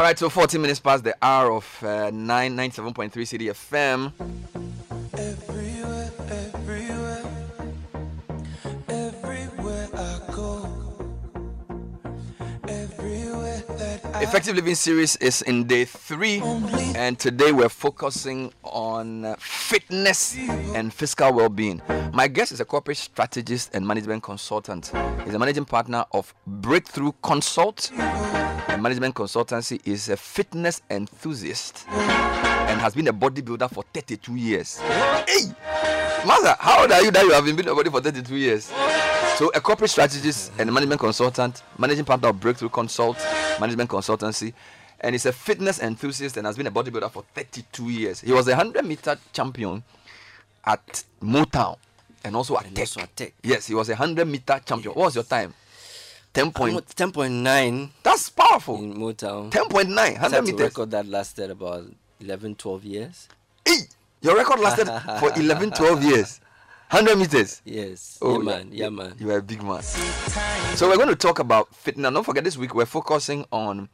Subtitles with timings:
[0.00, 4.10] All right, so 40 minutes past the hour of uh, 997.3 Citi FM.
[5.12, 7.22] Everywhere, everywhere,
[8.88, 9.88] everywhere
[10.32, 10.72] go,
[12.66, 16.40] everywhere that I Effective Living series is in day three,
[16.96, 20.34] and today we're focusing on fitness
[20.74, 21.82] and fiscal well being.
[22.14, 24.92] My guest is a corporate strategist and management consultant.
[25.26, 27.92] He's a managing partner of Breakthrough Consult.
[28.70, 34.78] And management consultancy is a fitness enthusiast and has been a bodybuilder for 32 years.
[34.78, 35.52] Hey!
[36.26, 38.72] Master, how old are you that you have been building a body for 32 years?
[39.36, 43.16] So, a corporate strategist and a management consultant, managing partner of Breakthrough Consult,
[43.58, 44.52] management consultancy,
[45.00, 48.20] and he's a fitness enthusiast and has been a bodybuilder for 32 years.
[48.20, 49.82] He was a 100 meter champion
[50.64, 51.78] at Motown
[52.22, 52.82] and also at And Tech.
[52.82, 53.32] also at Tech.
[53.42, 54.94] Yes, he was a 100 meter champion.
[54.94, 55.54] What was your time?
[56.32, 56.74] 10 point.
[56.74, 58.76] Almost 10.9 That's powerful.
[58.76, 59.50] in Motown.
[59.50, 60.60] 10.9, 100 Set a meters.
[60.60, 61.84] record that lasted about
[62.20, 63.28] 11, 12 years.
[63.64, 63.76] Hey,
[64.20, 64.86] your record lasted
[65.18, 66.40] for 11, 12 years.
[66.90, 67.62] 100 meters.
[67.64, 68.18] Yes.
[68.20, 68.68] Oh, yeah, man.
[68.72, 69.14] Yeah, man.
[69.18, 69.82] You are a big man.
[69.82, 72.12] So we're going to talk about fitness.
[72.12, 73.88] Don't forget, this week we're focusing on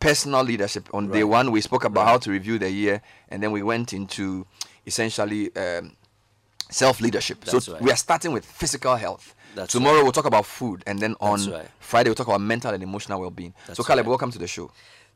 [0.00, 0.88] personal leadership.
[0.94, 3.92] On day one, we spoke about how to review the year, and then we went
[3.92, 4.46] into
[4.86, 5.92] essentially um,
[6.70, 7.44] self leadership.
[7.44, 7.82] So right.
[7.82, 9.34] we are starting with physical health.
[9.54, 11.66] That's Tomorrow we'll talk about food, and then on right.
[11.80, 13.54] Friday we'll talk about mental and emotional well-being.
[13.72, 14.10] So Caleb, right.
[14.10, 14.70] welcome to the show.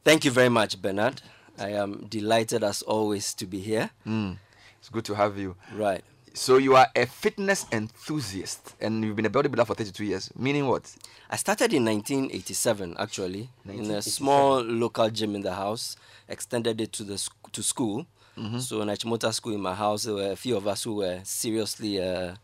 [0.05, 1.23] Thank you very much, Bernard.
[1.59, 3.91] I am delighted as always to be here.
[4.07, 4.39] Mm.
[4.81, 5.55] It's good to have you.
[5.75, 6.03] Right.
[6.35, 10.31] So you are a fitness enthusiast, and you've been a bodybuilder for 32 years.
[10.37, 10.91] Meaning what?
[11.31, 15.97] I started in 1987, actually, in a small local gym in the house.
[16.29, 18.07] Extended it to the to school.
[18.37, 18.59] Mm-hmm.
[18.59, 21.21] So in Achimota School in my house, there were a few of us who were
[21.25, 22.35] seriously uh,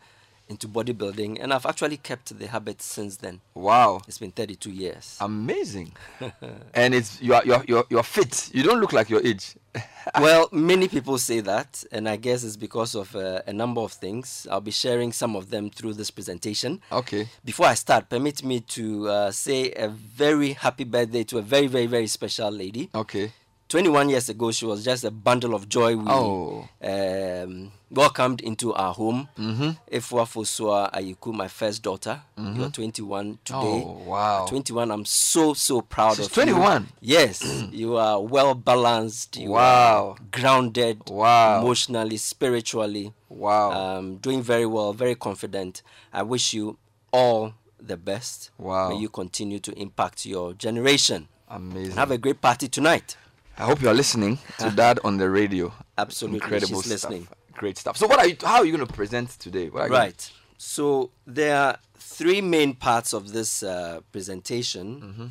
[0.49, 3.41] into bodybuilding, and I've actually kept the habit since then.
[3.55, 4.01] Wow.
[4.09, 5.17] It's been 32 years.
[5.21, 5.93] Amazing.
[6.75, 8.51] and it's you are you're, you're you're fit.
[8.55, 9.57] You don't look like your age.
[10.19, 13.93] well, many people say that, and I guess it's because of uh, a number of
[13.93, 14.47] things.
[14.51, 16.81] I'll be sharing some of them through this presentation.
[16.91, 17.29] Okay.
[17.45, 21.67] Before I start, permit me to uh, say a very happy birthday to a very,
[21.67, 22.89] very, very special lady.
[22.95, 23.33] Okay.
[23.69, 25.95] 21 years ago, she was just a bundle of joy.
[25.97, 26.67] We Oh.
[26.83, 29.29] um, welcomed into our home.
[29.39, 29.71] Mm-hmm.
[29.95, 32.21] Efua Fosua Ayiku, my first daughter.
[32.39, 33.59] You are 21 today.
[33.87, 34.47] Oh wow.
[34.47, 36.43] 21, I'm so, so proud She's of you.
[36.55, 36.87] 21?
[37.01, 37.43] Yes,
[37.73, 39.37] you are well balanced.
[39.37, 40.17] You Wow.
[40.19, 41.03] are grounded.
[41.09, 41.61] Wow.
[41.61, 43.13] Emotionally, spiritually.
[43.29, 43.73] Wow.
[43.99, 45.83] Um, doing very well, very confident.
[46.13, 46.79] I wish you
[47.13, 48.51] all the best.
[48.59, 48.89] Wow.
[48.91, 51.29] May you continue to impact your generation.
[51.51, 51.91] Amazing.
[51.91, 53.17] And have a great party tonight.
[53.59, 55.73] I hope you are listening to that on the radio.
[55.97, 57.11] Absolutely, Incredible she's stuff.
[57.11, 57.29] listening.
[57.55, 57.97] Great stuff.
[57.97, 59.69] So what are you how are you going to present today?
[59.69, 60.31] What are you gonna- Right.
[60.59, 65.27] So there are three main parts of this uh, presentation, Mm-hmm.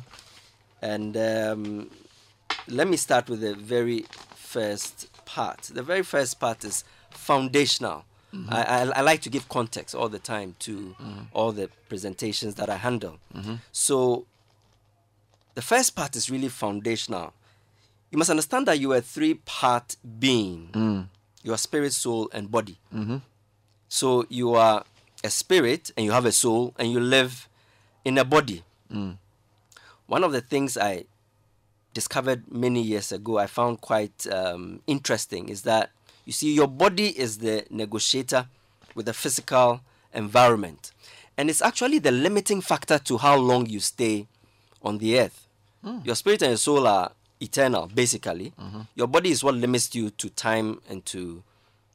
[0.82, 1.90] and um,
[2.66, 5.62] let me start with the very first part.
[5.72, 8.04] The very first part is foundational.
[8.34, 8.52] Mm-hmm.
[8.52, 11.20] I, I, I like to give context all the time to Mm-hmm.
[11.32, 13.18] all the presentations that I handle.
[13.72, 14.26] So
[15.54, 17.32] the first part is really foundational.
[18.10, 20.70] You must understand that you are a three-part being.
[20.72, 21.08] Mm.
[21.42, 22.78] You are spirit, soul, and body.
[22.94, 23.18] Mm-hmm.
[23.88, 24.84] So you are
[25.24, 27.48] a spirit and you have a soul and you live
[28.04, 28.62] in a body.
[28.92, 29.18] Mm.
[30.06, 31.04] One of the things I
[31.92, 35.90] discovered many years ago, I found quite um, interesting, is that
[36.24, 38.46] you see, your body is the negotiator
[38.94, 39.80] with the physical
[40.12, 40.92] environment.
[41.36, 44.26] And it's actually the limiting factor to how long you stay
[44.82, 45.46] on the earth.
[46.04, 48.52] Your spirit and your soul are eternal, basically.
[48.60, 48.80] Mm-hmm.
[48.94, 51.42] Your body is what limits you to time and to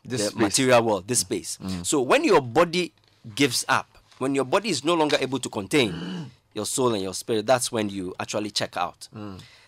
[0.05, 0.41] This the space.
[0.41, 1.25] material world, this mm.
[1.27, 1.57] space.
[1.61, 1.85] Mm.
[1.85, 2.93] So when your body
[3.35, 7.13] gives up, when your body is no longer able to contain your soul and your
[7.13, 9.07] spirit, that's when you actually check out.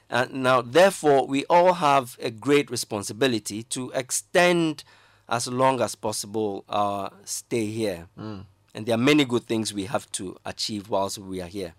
[0.09, 4.83] And now, therefore, we all have a great responsibility to extend
[5.27, 8.07] as long as possible our stay here.
[8.17, 11.73] And there are many good things we have to achieve whilst we are here.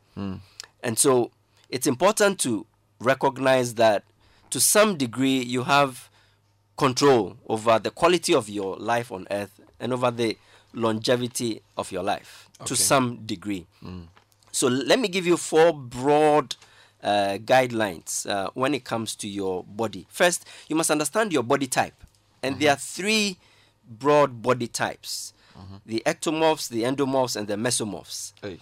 [0.83, 1.31] And so
[1.69, 2.67] it's important to
[3.01, 4.05] recognize that
[4.51, 6.09] to some degree you have
[6.77, 10.37] control over the quality of your life on earth and over the
[10.73, 13.67] longevity of your life to some degree.
[14.53, 16.57] So let me give you four broad
[17.03, 20.07] uh, guidelines uh, when it comes to your body.
[20.11, 21.95] First, you must understand your body type.
[22.43, 23.39] And there are three
[23.89, 25.33] broad body types
[25.87, 28.33] the ectomorphs, the endomorphs, and the mesomorphs.
[28.43, 28.59] Hey.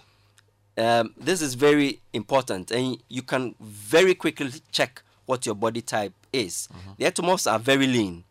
[0.77, 6.13] Um, this is very important, and you can very quickly check what your body type
[6.33, 6.67] is.
[6.97, 8.23] The ectomorphs are very lean,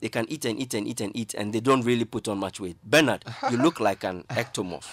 [0.00, 2.38] They can eat and eat and eat and eat, and they don't really put on
[2.38, 2.76] much weight.
[2.84, 4.86] Bernard, you look like an ectomorph.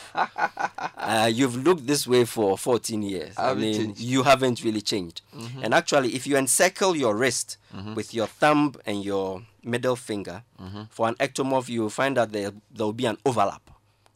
[0.98, 3.38] Uh, you've looked this way for 14 years.
[3.38, 4.02] I, haven't mean, changed.
[4.02, 5.22] you haven't really changed.
[5.62, 7.94] And actually, if you encircle your wrist Mm-hmm.
[7.96, 10.44] with your thumb and your middle finger,
[10.90, 13.62] for an ectomorph, you will find that there there will be an overlap.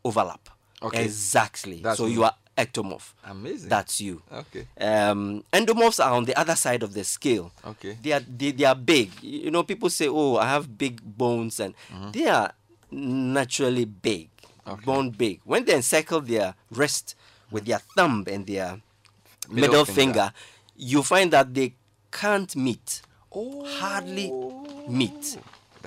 [0.03, 0.49] Overlap.
[0.81, 1.05] Okay.
[1.05, 1.79] Exactly.
[1.81, 2.11] That's so me.
[2.11, 3.13] you are ectomorph.
[3.25, 3.69] Amazing.
[3.69, 4.21] That's you.
[4.31, 4.67] Okay.
[4.79, 7.51] Um, endomorphs are on the other side of the scale.
[7.65, 7.97] Okay.
[8.01, 9.11] They are they, they are big.
[9.21, 11.73] You know, people say, "Oh, I have big bones," and
[12.11, 12.53] they are
[12.91, 14.29] naturally big,
[14.65, 14.71] Mm-hmm.
[14.71, 14.85] Okay.
[14.85, 15.41] bone big.
[15.43, 17.15] When they encircle their wrist
[17.51, 18.81] with their thumb and their
[19.49, 19.93] Middle middle, finger.
[19.95, 20.33] finger.
[20.75, 21.75] you find that they
[22.11, 23.01] can't meet.
[23.31, 23.63] Oh.
[23.79, 24.31] Hardly
[24.89, 25.37] meet.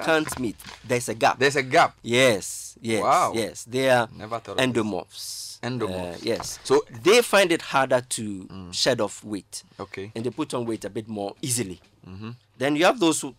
[0.05, 0.57] Can't meet.
[0.87, 1.39] There's a gap.
[1.39, 1.97] There's a gap.
[2.03, 3.33] Yes, yes, Wow.
[3.35, 3.65] yes.
[3.65, 5.59] They are Never thought of endomorphs.
[5.63, 6.15] Endomorphs.
[6.15, 6.59] Uh, yes.
[6.65, 8.75] So- they find it harder to mm.
[8.75, 10.13] shed off weight, Okay.
[10.15, 11.81] and they put on weight a bit more easily.
[12.09, 12.31] Mm-hmm.
[12.59, 13.35] Then you have those who,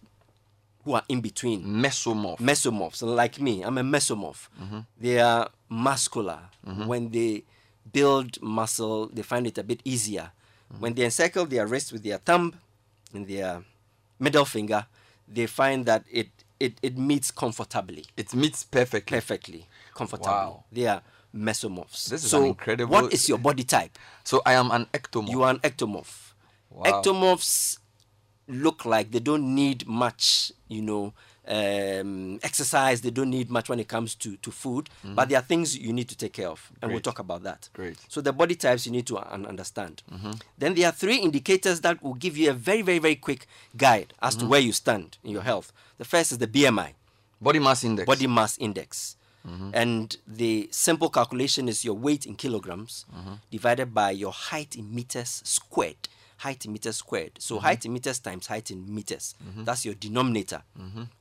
[0.84, 2.40] who are in between, Mesomorph.
[2.40, 3.62] mesomorphs, like me.
[3.64, 4.48] I'm a mesomorph.
[4.62, 4.80] Mm-hmm.
[5.00, 6.40] They are muscular.
[6.68, 6.88] Mm-hmm.
[6.88, 7.44] When they
[7.92, 10.32] build muscle, they find it a bit easier.
[10.78, 12.54] When they encircle their wrist with their thumb
[13.14, 13.64] and their
[14.20, 14.86] middle finger,
[15.28, 16.28] they find that it
[16.60, 19.16] it, it meets comfortably, it meets perfectly.
[19.18, 20.28] perfectly, comfortably.
[20.32, 20.64] Wow.
[20.72, 21.02] They are
[21.36, 22.10] mesomorphs.
[22.10, 23.98] This is so incredible- What is your body type?
[24.24, 25.30] So I am an ectomorph.
[25.30, 26.34] You are an ectomorph.
[26.70, 26.84] Wow.
[27.02, 27.78] Ectomorphs
[28.48, 31.14] look like they don't need much, you know,
[31.50, 33.02] um, exercise.
[33.02, 35.16] They don't need much when it comes to, to food, mm-hmm.
[35.16, 37.70] but there are things you need to take care of, and we'll talk about that.
[37.74, 37.98] Great.
[38.08, 40.04] So the body types you need to un- understand.
[40.12, 40.32] Mm-hmm.
[40.58, 44.14] Then there are three indicators that will give you a very, very, very quick guide
[44.22, 44.50] as to mm-hmm.
[44.50, 45.72] where you stand in your health.
[45.98, 46.94] The first is the BMI,
[47.42, 48.06] Body mass index.
[48.06, 49.16] body mass index.
[49.74, 53.06] And the simple calculation is your weight in kilograms
[53.50, 56.08] divided by your height in meters squared.
[56.40, 57.32] Height in meters squared.
[57.40, 59.36] So height in meters times height in meters.
[59.58, 60.64] That's your denominator.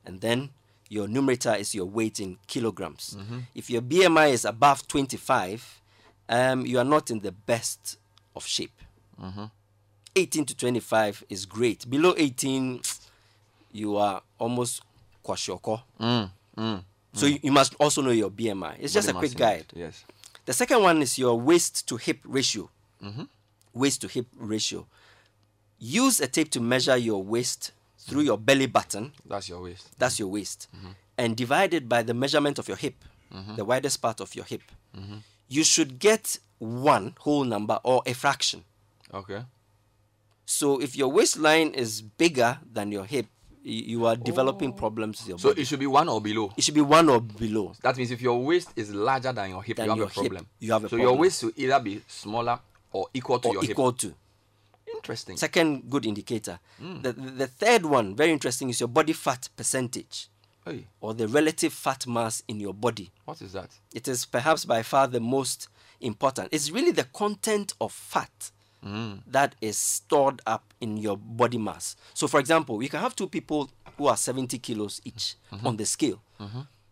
[0.05, 0.49] And then
[0.89, 3.17] your numerator is your weight in kilograms.
[3.53, 5.81] If your BMI is above 25,
[6.29, 7.97] um, you are not in the best
[8.35, 8.81] of shape.
[10.15, 11.89] 18 to 25 is great.
[11.89, 12.81] Below 18,
[13.71, 14.81] you are almost
[15.23, 15.81] kwashiorkor.
[15.99, 16.83] Mm, mm.
[17.13, 18.75] So you, you must also know your BMI.
[18.79, 19.65] It's just Body a quick guide.
[19.73, 20.03] Yes.
[20.45, 22.69] The second one is your waist to hip ratio.
[23.03, 23.23] Mm-hmm.
[23.73, 24.85] Waist to hip ratio.
[25.79, 29.13] Use a tape to measure your waist through your belly button.
[29.25, 29.87] That's your waist.
[29.97, 30.67] That's your waist.
[30.75, 30.89] Mm-hmm.
[31.17, 32.95] And divide it by the measurement of your hip,
[33.55, 34.61] the widest part of your hip.
[34.97, 35.17] Mm-hmm.
[35.47, 38.63] You should get one whole number or a fraction.
[39.13, 39.43] Okay.
[40.45, 43.27] So if your waistline is bigger than your hip,
[43.61, 45.61] you are developing problems your So body.
[45.61, 46.51] it should be one or below.
[46.57, 47.73] it should be one or below.
[47.83, 50.13] That means if your waist is larger than your hip, Than you have a hip,
[50.13, 50.47] problem.
[50.59, 52.59] you have a so your waist should either be smaller
[52.91, 54.13] or equal to or your equal to.
[54.99, 55.37] Interesting.
[55.37, 56.59] Second good indicator.
[56.79, 57.01] Hmm.
[57.01, 60.27] The, the third one, very interesting, is your body fat percentage
[60.65, 63.11] Hey, or the relative fat mass in your body.
[63.25, 63.69] what is that?
[63.93, 65.67] It is perhaps by far the most
[66.01, 66.49] important.
[66.51, 68.51] It's really the content of fat
[68.85, 69.23] Mm.
[69.27, 71.97] that is stored up in your body mass.
[72.13, 75.67] So, for example, you can have two people who are 70 kilos each Mm-hmm.
[75.67, 76.21] on the scale,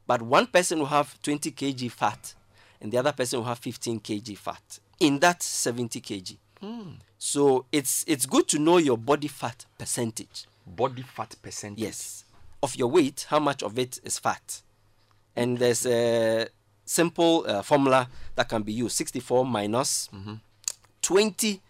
[0.05, 2.35] but one person will have 20 kg fat
[2.81, 6.35] and the other person will have 15 kg fat in that 70 kg.
[6.61, 6.93] Hmm.
[7.17, 10.45] So, it's, it's good to know your body fat percentage.
[10.65, 11.79] Body fat percentage.
[11.83, 12.23] Yes.
[12.61, 14.61] Of your weight, how much of it is fat?
[15.35, 16.47] And there's a
[16.85, 20.09] simple uh, formula that can be used 64 minus
[21.01, 21.61] 20,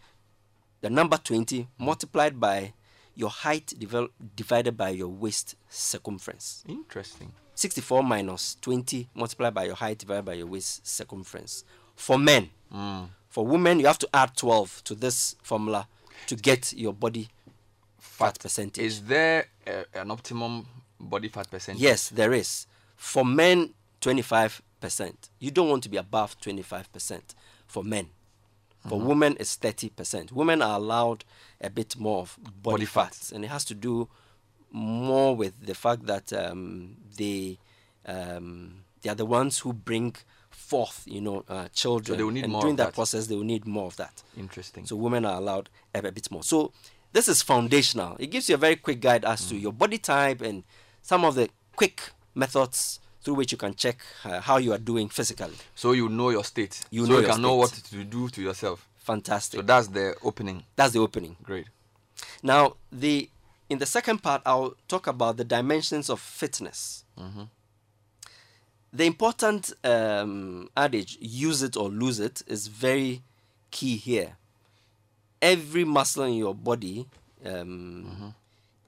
[0.81, 2.73] the number 20 multiplied by
[3.15, 6.63] your height divel- divided by your waist circumference.
[6.67, 7.33] Interesting.
[7.55, 11.63] 64 minus 20 multiplied by your height divided by your waist circumference.
[11.95, 13.07] For men, Mm.
[13.37, 15.87] For women, you have to add 12 to this formula
[16.25, 17.27] to get your body
[17.99, 18.83] fat percentage.
[18.83, 20.65] Is there a, an optimum
[20.99, 21.79] body fat percentage?
[21.79, 22.65] Yes, there is.
[22.95, 24.61] For men, 25%.
[25.37, 27.21] You don't want to be above 25%
[27.67, 28.09] for men.
[28.89, 29.07] For Mm-hmm.
[29.07, 30.31] women, it's 30%.
[30.31, 31.23] Women are allowed
[31.61, 33.13] a bit more of body, Body fat.
[33.13, 34.07] fat, and it has to do
[34.71, 37.59] more with the fact that um, they
[38.07, 40.15] um, they are the ones who bring
[40.57, 42.17] forth, you know, uh, children.
[42.17, 42.93] they will need and more during that, that.
[42.93, 44.23] process, they will need more of that.
[44.37, 44.85] Interesting.
[44.85, 46.43] So women are allowed a bit more.
[46.43, 46.71] So
[47.13, 48.17] this is foundational.
[48.19, 49.49] It gives you a very quick guide as Mm.
[49.49, 50.63] to your body type and
[51.01, 52.01] some of the quick
[52.35, 55.55] methods through which you can check uh, how you are doing physically.
[55.75, 56.83] So you know your state.
[56.91, 58.87] You so know you can know what to do to yourself.
[58.97, 59.59] Fantastic.
[59.59, 60.63] So that's the opening.
[60.75, 61.37] That's the opening.
[61.43, 61.67] Great.
[62.43, 63.29] Now, the
[63.69, 67.03] in the second part, I'll talk about the dimensions of fitness.
[68.97, 73.21] The important um, adage, use it or lose it, is very
[73.69, 74.37] key here.
[75.39, 77.07] Every muscle in your body
[77.45, 78.33] um,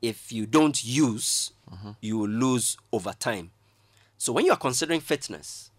[0.01, 1.51] if you don't use,
[2.01, 3.51] you will lose over time.
[4.17, 5.69] So when you are considering fitness,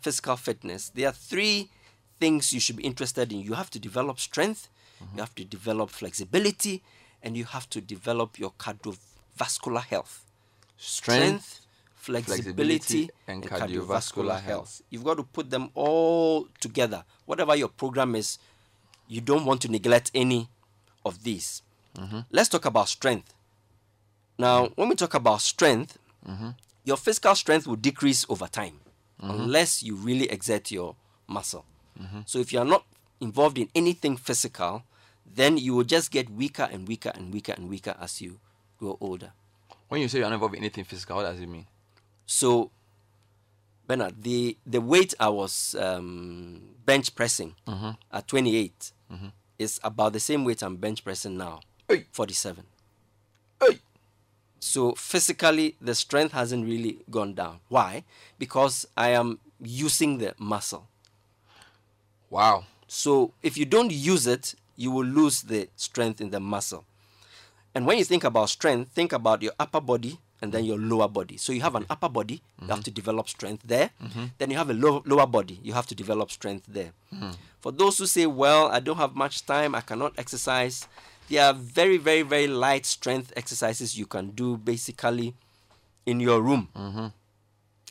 [0.00, 1.70] physical fitness, there are three
[2.18, 3.40] things you should be interested in.
[3.40, 4.68] You have to develop strength,
[5.14, 6.82] you have to develop flexibility,
[7.22, 10.24] and you have to develop your cardiovascular health.
[10.76, 11.65] Strength,
[12.06, 14.82] flexibility, flexibility, and and, cardiovascular cardiovascular health.
[14.90, 17.04] You've got to put them all together.
[17.26, 18.38] Whatever your program is,
[19.08, 20.48] you don't want to neglect any
[21.04, 21.62] of these.
[21.96, 22.20] Mm-hmm.
[22.30, 23.34] Let's talk about strength.
[24.38, 26.50] Now, when we talk about strength, Mm-hmm.
[26.84, 28.80] your physical strength will decrease over time
[29.22, 29.30] Mm-hmm.
[29.30, 30.94] unless you really exert your
[31.26, 31.64] muscle.
[32.26, 32.84] So, if you are not
[33.20, 34.82] involved in anything physical,
[35.24, 38.38] then you will just get weaker and weaker and weaker and weaker as you
[38.78, 39.32] grow older.
[39.88, 41.66] When you say you're not involved in anything physical, what does it mean?
[42.26, 42.70] So,
[43.86, 47.54] Bernard, the the weight I was um, bench pressing
[48.12, 48.92] at 28
[49.58, 52.04] is about the same weight I'm bench pressing now, Hey.
[52.12, 52.64] 47.
[53.60, 53.78] Hey.
[54.60, 57.60] So physically, the strength hasn't really gone down.
[57.68, 58.04] Why?
[58.38, 60.88] Because I am using the muscle.
[62.28, 62.64] Wow.
[62.88, 66.84] So if you don't use it, you will lose the strength in the muscle.
[67.74, 71.08] And when you think about strength, think about your upper body and then your lower
[71.08, 71.36] body.
[71.36, 72.82] So you have an upper body, you have mm-hmm.
[72.82, 73.90] to develop strength there.
[74.02, 74.24] Mm-hmm.
[74.38, 76.92] Then you have a low, lower body, you have to develop strength there.
[77.14, 77.30] Mm-hmm.
[77.60, 80.86] For those who say, well, I don't have much time, I cannot exercise,
[81.28, 85.34] there are very, very, very light strength exercises you can do basically
[86.04, 86.68] in your room.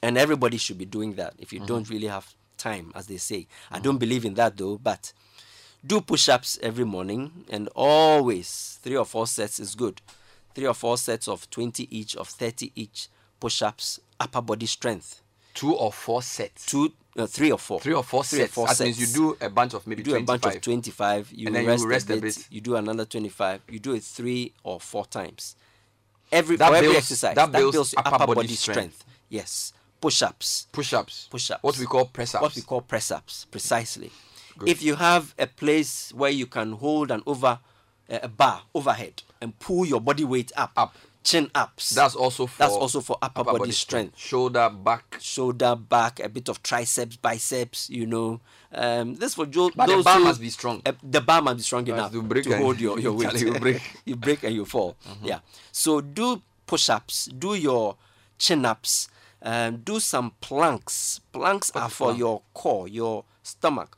[0.04, 3.48] And everybody should be doing that if you don't really have time, as they say.
[3.72, 5.12] I don't believe in that though, but
[5.86, 10.02] do push ups every morning and always three or four sets is good.
[10.56, 13.10] Three or four sets of 20 each, of 30 each
[13.40, 15.22] push ups, upper body strength.
[15.54, 16.66] Two or four sets.
[16.66, 16.92] Two,
[17.28, 17.80] three or four.
[17.80, 18.54] Three or four Three or sets.
[18.54, 21.32] four that means you do a bunch of maybe You do a bunch of 25,
[21.34, 22.48] you, And then you rest, rest a a, bit, bit.
[22.50, 25.56] you do another 25, you do it three or four times.
[26.32, 28.96] Every, That for every exercise, that that, builds builds, upper upper, body body, strength.
[28.96, 29.06] strength.
[29.30, 29.74] Yes.
[30.02, 30.68] Push ups.
[30.72, 31.28] Push-ups.
[31.32, 31.64] Push-ups.
[31.64, 32.42] What we call press-ups.
[32.42, 34.12] What we call press ups, precisely.
[34.66, 37.60] If you have a place where you can hold an over
[38.10, 40.96] a bar overhead and pull your body weight up, Up.
[41.24, 41.90] chin ups.
[41.90, 44.18] That's also for that's also for upper, body, strength.
[44.18, 45.18] Shoulder, back.
[45.20, 47.90] Shoulder, back, a bit of triceps, biceps.
[47.90, 48.40] You know,
[48.72, 50.82] um, this for jo- But the bar who- must be strong.
[50.86, 53.34] uh, the bar must be strong enough to break to hold your, your weight.
[53.42, 53.82] You break.
[54.06, 54.96] you break and you fall.
[55.24, 55.40] Yeah.
[55.72, 57.96] So do push-ups, do your
[58.38, 59.08] chin-ups,
[59.42, 61.22] um, do some planks.
[61.32, 62.20] Planks are for plank?
[62.20, 63.98] your core, your stomach.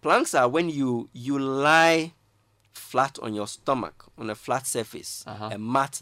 [0.00, 2.12] Planks are when you you lie
[2.90, 5.50] flat on your stomach on a flat surface uh-huh.
[5.52, 6.00] and mat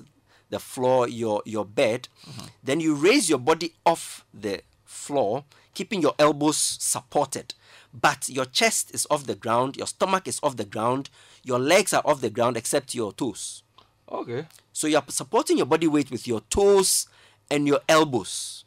[0.50, 2.46] the floor your your bed mm-hmm.
[2.62, 7.54] then you raise your body off the floor keeping your elbows supported
[7.92, 11.10] but your chest is off the ground your stomach is off the ground
[11.42, 13.62] your legs are off the ground except your toes
[14.08, 14.46] Okay.
[14.72, 17.08] so you're supporting your body weight with your toes
[17.50, 18.64] and your elbows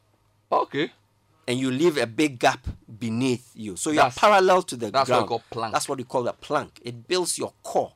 [0.51, 0.91] Okay.
[1.47, 2.67] and you leave a big gap
[2.99, 3.75] beneath you.
[3.75, 5.29] So you're That's- parallel to the that's what we ground.
[5.29, 5.73] call plank.
[5.73, 6.79] That's what we call a plank.
[6.83, 7.93] It builds your core,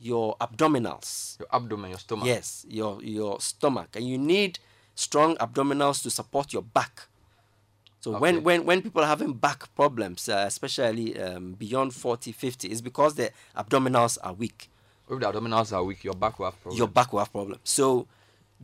[0.00, 1.38] your abdominals.
[1.38, 2.26] Your abdomen, your stomach.
[2.26, 4.58] Yes, your your stomach, and you need
[4.94, 7.02] strong abdominals to support your back.
[8.00, 8.20] So Okay.
[8.20, 12.80] when, when when people are having back problems, uh, especially um, beyond 40, 50, it's
[12.80, 14.68] because the abdominals are weak.
[15.10, 16.78] If the abdominals are weak, your back will have problems.
[16.78, 17.60] Your back will have problems.
[17.64, 18.06] So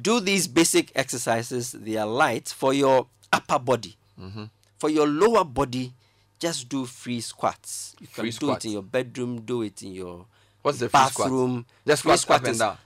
[0.00, 1.72] do these basic exercises.
[1.72, 3.96] They are light for your upper body.
[4.20, 4.44] Mm-hmm.
[4.78, 5.92] For your lower body,
[6.38, 7.96] just do free squats.
[8.00, 8.64] You can Free do squats.
[8.64, 9.40] it in your bedroom.
[9.40, 10.26] Do it in your
[10.64, 11.12] What's the squat?
[11.14, 11.66] bathroom.
[11.86, 12.78] Just squat up and is, down.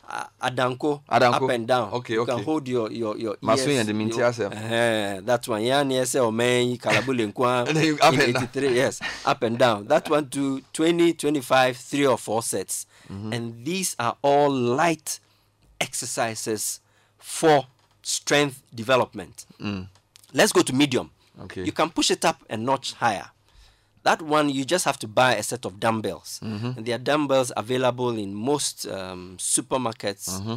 [0.43, 1.35] adanko, Adanko.
[1.35, 1.93] up and down.
[1.93, 2.35] Okay, you okay.
[2.35, 4.53] can hold your your your ears, yɛ de me nti your- asɛm.
[4.53, 5.63] Eh, that one.
[5.63, 7.69] Yeah, near say oh man, kalabule nkwa.
[7.69, 8.43] And then you up and down.
[8.43, 9.87] 83, yes, up and down.
[9.87, 12.87] That one to 20, 25, three or four sets.
[13.09, 13.33] Mm-hmm.
[13.33, 15.21] And these are all light
[15.81, 16.81] exercises
[17.17, 17.67] for
[18.03, 19.47] strength development.
[20.35, 21.11] Let's go to medium.
[21.39, 21.45] Mm.
[21.45, 21.63] Okay.
[21.65, 23.31] You can push it up a notch higher.
[24.09, 26.41] That one, you just have to buy a set of dumbbells.
[26.43, 26.71] Mm-hmm.
[26.79, 30.55] And there are dumbbells available in most um, supermarkets Mm-hmm.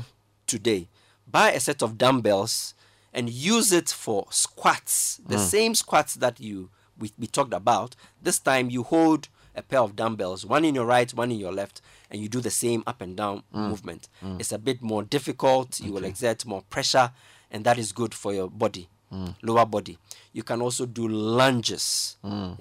[0.48, 0.88] today.
[1.30, 2.74] Buy a set of dumbbells
[3.14, 5.20] and use it for squats.
[5.28, 5.48] The Mm.
[5.56, 7.96] same squats that you we, we talked about.
[8.22, 11.52] This time you hold a pair of dumbbells, one in your right, one in your
[11.52, 13.68] left, and you do the same up and down Mm.
[13.70, 14.08] movement.
[14.40, 15.80] It's a bit more difficult.
[15.82, 17.12] You will exert more pressure,
[17.52, 19.36] and that is good for your body, Mm.
[19.44, 19.98] lower body.
[20.32, 22.18] You can also do lunges.
[22.24, 22.58] Um,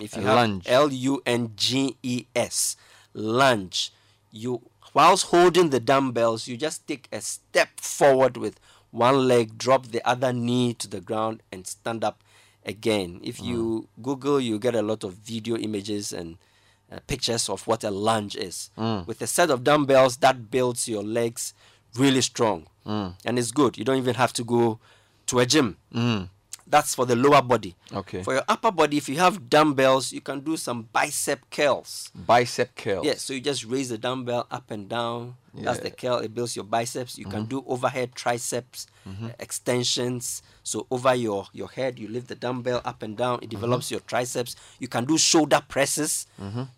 [0.00, 0.64] if you A have lunge.
[0.68, 2.76] L U N G E S,
[3.14, 3.92] lunge.
[4.30, 4.60] You
[4.92, 8.60] whilst holding the dumbbells, you just take a step forward with
[8.90, 12.22] one leg, drop the other knee to the ground, and stand up
[12.66, 13.20] again.
[13.22, 16.36] If you Google, you get a lot of video images and
[16.92, 18.70] uh, pictures of what a lunge is.
[18.76, 21.54] With a set of dumbbells, that builds your legs
[21.96, 22.66] really strong.
[22.84, 23.78] And it's good.
[23.78, 24.78] You don't even have to go
[25.30, 25.76] to a gym.
[25.94, 26.28] Mm.
[26.66, 27.74] That's for the lower body.
[27.92, 28.22] Okay.
[28.22, 32.12] For your upper body, if you have dumbbells, you can do some bicep curls.
[32.14, 33.04] Bicep curls.
[33.04, 35.34] Yes, so you just raise the dumbbell up and down.
[35.52, 36.18] That's the curl.
[36.18, 37.18] It builds your biceps.
[37.18, 37.58] You can mm-hmm.
[37.58, 39.26] do overhead triceps mm-hmm.
[39.26, 40.42] uh, extensions.
[40.62, 43.38] So over your your head, you lift the dumbbell up and down.
[43.38, 43.50] It mm-hmm.
[43.50, 44.54] develops your triceps.
[44.78, 46.28] You can do shoulder presses.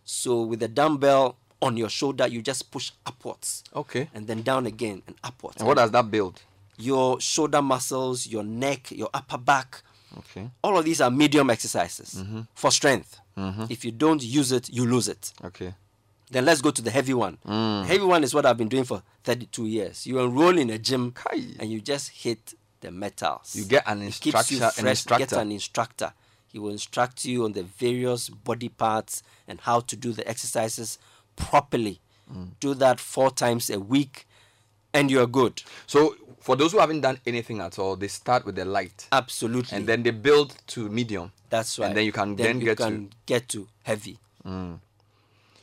[0.04, 4.09] So with the dumbbell on your shoulder, you just push upwards Okay.
[4.14, 5.59] and then down again and upwards.
[5.59, 6.42] And what does that build?
[6.83, 9.83] Your shoulder muscles, your neck, your upper back.
[10.19, 10.51] Okay.
[10.62, 12.41] All of these are medium exercises mm-hmm.
[12.55, 13.19] for strength.
[13.39, 13.65] Mm-hmm.
[13.71, 15.33] If you don't use it, you lose it.
[15.45, 15.75] Okay.
[16.31, 17.39] Then let's go to the heavy one.
[17.45, 20.07] The heavy one is what I've been doing for 32 years.
[20.07, 21.43] You enroll in a gym Kai.
[21.61, 23.55] and you just hit the metals.
[23.55, 25.19] You get an It keeps you instructor- an.
[25.19, 26.12] Get an instructor.
[26.49, 30.99] He will instruct you on the various body parts and how to do the exercises
[31.37, 32.01] properly.
[32.33, 32.51] Mm.
[32.61, 34.27] Do that four times a week,
[34.94, 35.62] and you're good.
[35.87, 39.76] So for those who haven't done anything at all, they start with the light, Absolutely.
[39.78, 41.32] and then they build to medium.
[41.50, 41.88] That's right.
[41.88, 44.18] And then you can then you get can to get to heavy.
[44.44, 44.80] Mm.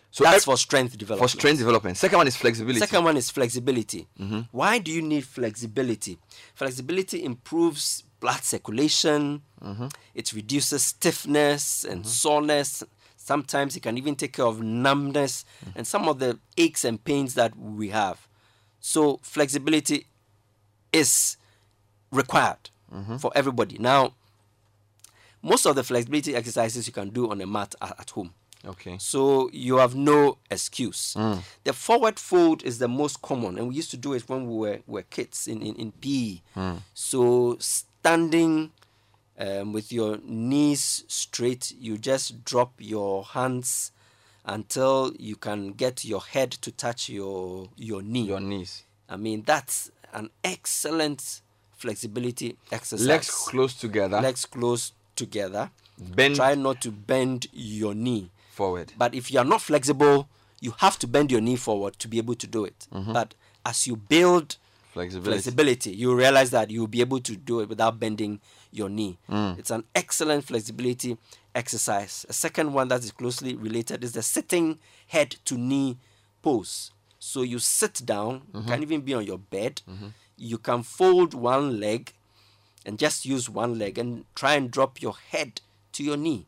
[0.09, 1.29] so That's for strength development.
[1.29, 1.97] for strength development.
[1.97, 2.79] Second one is flexibility.
[2.79, 4.07] Second one is flexibility.
[4.19, 4.39] Mm-hmm.
[4.51, 6.17] Why do you need flexibility?
[6.55, 9.41] Flexibility improves blood circulation.
[9.61, 9.87] Mm-hmm.
[10.15, 12.09] It reduces stiffness and mm-hmm.
[12.09, 12.83] soreness.
[13.17, 15.73] Sometimes it can even take care of numbness mm.
[15.75, 18.28] and some of the aches and pains that we have.
[18.89, 20.07] So flexibility
[20.91, 21.37] is
[22.11, 22.71] required
[23.19, 23.77] for everybody.
[23.77, 24.13] Now,
[25.43, 28.33] most of the flexibility exercises you can do on a mat a- at home.
[28.65, 28.97] Okay.
[28.99, 31.15] So you have no excuse.
[31.65, 34.55] The forward fold is the most common, and we used to do it when we
[34.57, 36.41] were, were kids in, in, in PE.
[36.95, 38.71] So standing
[39.37, 43.91] um, with your knees straight, you just drop your hands
[44.49, 48.23] until you can get your head to touch your your knee.
[48.23, 48.83] Your knees.
[49.07, 51.41] I mean, that's an excellent
[51.77, 53.07] flexibility exercise.
[53.07, 54.19] Legs close together.
[54.21, 55.69] Legs close together.
[56.15, 58.29] Bend Try not to bend your knee.
[58.51, 58.91] forward.
[58.97, 60.27] But if you are not flexible,
[60.61, 62.87] you have to bend your knee forward to be able to do it.
[62.93, 63.13] Mm-hmm.
[63.13, 63.33] But
[63.65, 64.57] as you build
[64.93, 65.31] Flexibility.
[65.31, 68.39] flexibility, you realize that you'll be able to do it without bending
[68.71, 69.17] your knee.
[69.29, 69.57] Mm.
[69.59, 71.17] It's an excellent flexibility
[71.55, 72.25] exercise.
[72.29, 75.97] A second one that is closely related is the sitting head to knee
[76.41, 76.91] pose.
[77.19, 78.69] So you sit down, you mm-hmm.
[78.69, 79.81] can even be on your bed.
[79.89, 80.07] Mm-hmm.
[80.37, 82.13] You can fold one leg
[82.85, 85.61] and just use one leg and try and drop your head
[85.93, 86.45] to your knee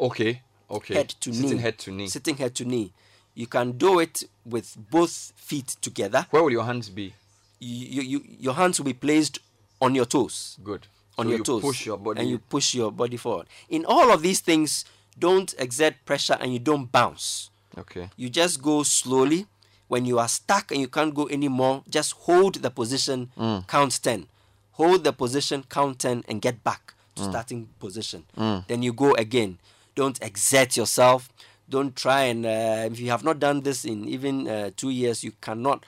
[0.00, 0.42] Okay.
[0.70, 0.94] Okay.
[0.94, 1.56] head to Sitting knee.
[1.58, 2.06] head to knee.
[2.06, 2.92] Sitting head to knee.
[3.34, 6.26] You can do it with both feet together.
[6.30, 7.14] Where will your hands be?
[7.58, 9.38] You, you, you, your hands will be placed
[9.80, 10.58] on your toes.
[10.64, 10.86] Good.
[11.18, 11.62] On So your you toes.
[11.62, 12.20] push your body.
[12.20, 13.46] And you push your body forward.
[13.68, 14.84] In all of these things,
[15.18, 17.50] don't exert pressure and you don't bounce.
[17.76, 18.10] Okay.
[18.16, 19.46] You just go slowly.
[19.88, 23.66] When you are stuck and you can't go anymore, just hold the position, Mm.
[23.66, 24.28] count 10.
[24.72, 27.30] Hold the position, count 10, and get back to Mm.
[27.30, 28.24] starting position.
[28.68, 29.58] Then you go again.
[29.96, 31.28] Don't exert yourself.
[31.68, 35.22] Don't try and, uh, if you have not done this in even uh, two years,
[35.24, 35.84] you cannot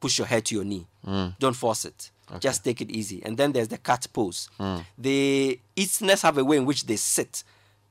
[0.00, 0.86] push your head to your knee.
[1.06, 1.36] Mm.
[1.38, 2.10] Don't force it.
[2.38, 3.22] Just take it easy.
[3.24, 4.48] And then there's the cat pose.
[4.60, 4.84] Mm.
[4.96, 7.42] The Easterners have a way in which they sit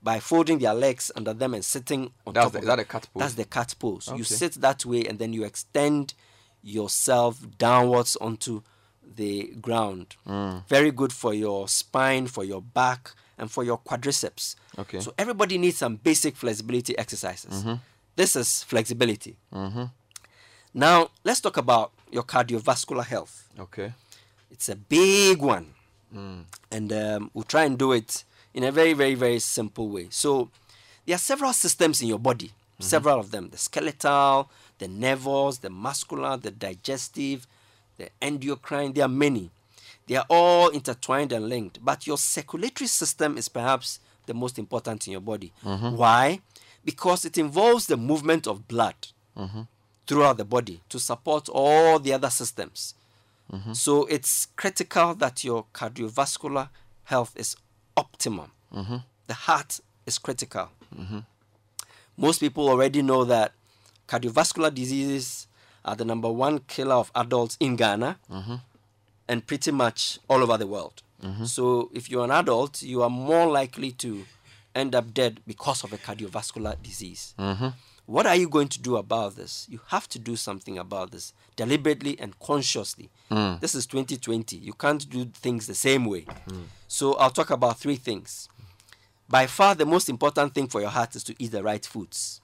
[0.01, 3.07] by folding their legs under them and sitting on That's top the- of that cat
[3.13, 3.21] pose?
[3.21, 4.09] That's the cat pose.
[4.15, 6.13] You sit that way and then you extend
[6.63, 8.61] yourself downwards onto
[9.15, 10.15] the ground.
[10.27, 10.65] Mm.
[10.67, 14.55] Very good for your spine, for your back, and for your quadriceps.
[14.77, 14.99] Okay.
[14.99, 17.63] So everybody needs some basic flexibility exercises.
[17.63, 17.75] Mm-hmm.
[18.15, 19.37] This is flexibility.
[20.73, 23.49] Now let's talk about your cardiovascular health.
[23.59, 23.93] Okay.
[24.51, 25.67] It's a big one.
[26.15, 26.43] Mm.
[26.71, 30.07] And um, we'll try and do it in a very, very, very simple way.
[30.09, 30.49] So,
[31.05, 32.83] there are several systems in your body, mm-hmm.
[32.83, 37.47] several of them the skeletal, the nervous, the muscular, the digestive,
[37.97, 38.93] the endocrine.
[38.93, 39.49] There are many.
[40.07, 41.83] They are all intertwined and linked.
[41.83, 45.51] But your circulatory system is perhaps the most important in your body.
[45.63, 45.95] Mm-hmm.
[45.95, 46.39] Why?
[46.83, 48.95] Because it involves the movement of blood
[49.37, 49.61] mm-hmm.
[50.07, 52.95] throughout the body to support all the other systems.
[53.51, 53.73] Mm-hmm.
[53.73, 56.69] So it's critical that your cardiovascular
[57.05, 57.55] health is
[57.97, 58.51] optimum.
[58.73, 58.97] Mm-hmm.
[59.27, 60.69] The heart is critical.
[60.97, 61.19] Mm-hmm.
[62.17, 63.53] Most people already know that
[64.07, 65.47] cardiovascular diseases
[65.85, 68.17] are the number one killer of adults in Ghana
[69.27, 71.01] and pretty much all over the world.
[71.45, 74.25] So if you're an adult, you are more likely to
[74.73, 77.33] end up dead because of a cardiovascular disease.
[78.09, 79.67] What are you going to do about this?
[79.69, 83.11] You have to do something about this deliberately and consciously.
[83.29, 83.57] Hmm.
[83.61, 84.55] This is 2020.
[84.55, 86.21] You can't do things the same way.
[86.49, 86.63] Hmm.
[86.87, 88.49] So I'll talk about three things.
[89.29, 92.41] By far, the most important thing for your heart is to eat the right foods.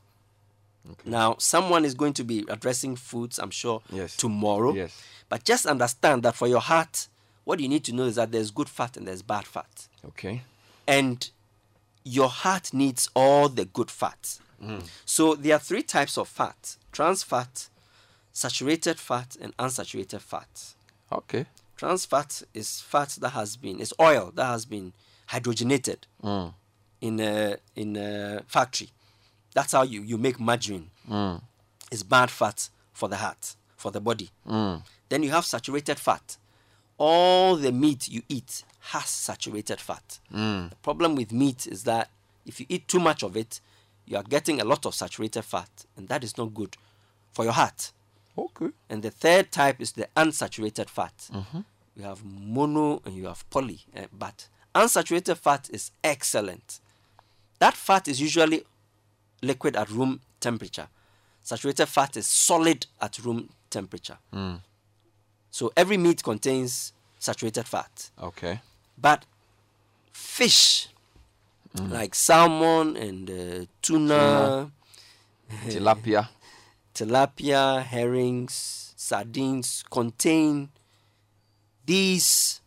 [1.04, 4.16] Now, someone is going to be addressing foods, I'm sure, Yes.
[4.16, 4.72] tomorrow.
[4.72, 5.02] Yes.
[5.30, 7.08] But just understand that for your heart,
[7.44, 9.88] what you need to know is that there's good fat and there's bad fat.
[10.10, 10.44] Okay.
[10.88, 11.28] And
[12.06, 14.40] your heart needs all the good fats.
[15.06, 17.68] So there are three types of fat trans fat,
[18.32, 20.74] saturated fat, and unsaturated fat.
[21.12, 21.46] Okay.
[21.76, 24.94] Trans fat is fat that has been, it's oil that has been
[25.30, 26.54] hydrogenated Mm.
[27.02, 28.90] in a, in a factory.
[29.54, 30.90] That's how you, you make margarine.
[31.10, 31.42] Mm.
[31.92, 34.30] It's bad fat for the heart, for the body.
[34.48, 34.82] Mm.
[35.10, 36.38] Then you have saturated fat.
[36.98, 40.20] All the meat you eat has saturated fat.
[40.34, 40.70] Mm.
[40.70, 42.10] The problem with meat is that
[42.46, 43.60] if you eat too much of it,
[44.06, 46.78] you are getting a lot of saturated fat, and that is not good
[47.34, 47.92] for your heart.
[48.38, 48.70] Okay.
[48.90, 51.14] And the third type is the unsaturated fat.
[51.96, 53.80] You have mono and you have poly.
[53.96, 56.80] eh, but unsaturated fat is excellent.
[57.60, 58.66] That fat is usually
[59.42, 60.88] liquid at room temperature.
[61.42, 64.18] Saturated fat is solid at room temperature.
[64.34, 64.60] Mm.
[65.50, 68.10] So every meat contains saturated fat.
[68.22, 68.60] Okay.
[68.98, 69.26] But
[70.14, 70.88] fish,
[71.80, 74.72] like salmon and uh, tuna,
[75.68, 76.30] Tilapia.
[76.94, 80.70] tilapia, herrings, sardines contain
[81.86, 82.62] these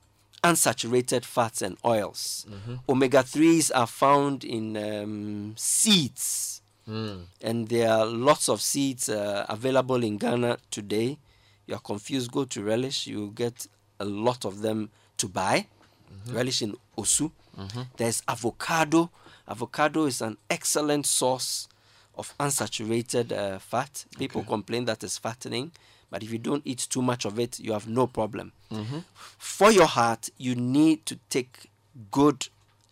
[0.45, 2.47] unsaturated fats and oils.
[2.89, 7.25] Omega 3s are found in um, seeds, Mm.
[7.43, 11.19] and there are lots of seeds uh, available in Ghana today.
[11.67, 13.67] You are confused, go to Relish, you get
[14.01, 14.89] a lot of them
[15.19, 15.67] to buy.
[16.13, 16.37] Mm-hmm.
[16.37, 17.31] Relish in Osu.
[17.59, 17.83] Mm-hmm.
[17.97, 19.11] There's avocado.
[19.49, 21.69] Avocado is an excellent source
[22.17, 24.05] of unsaturated uh, fat.
[24.19, 25.71] People complain that it's fattening,
[26.11, 28.53] but if you don't eat too much of it, you have no problem.
[28.71, 28.99] Mm-hmm.
[29.15, 31.71] For your heart, you need to take
[32.11, 32.49] good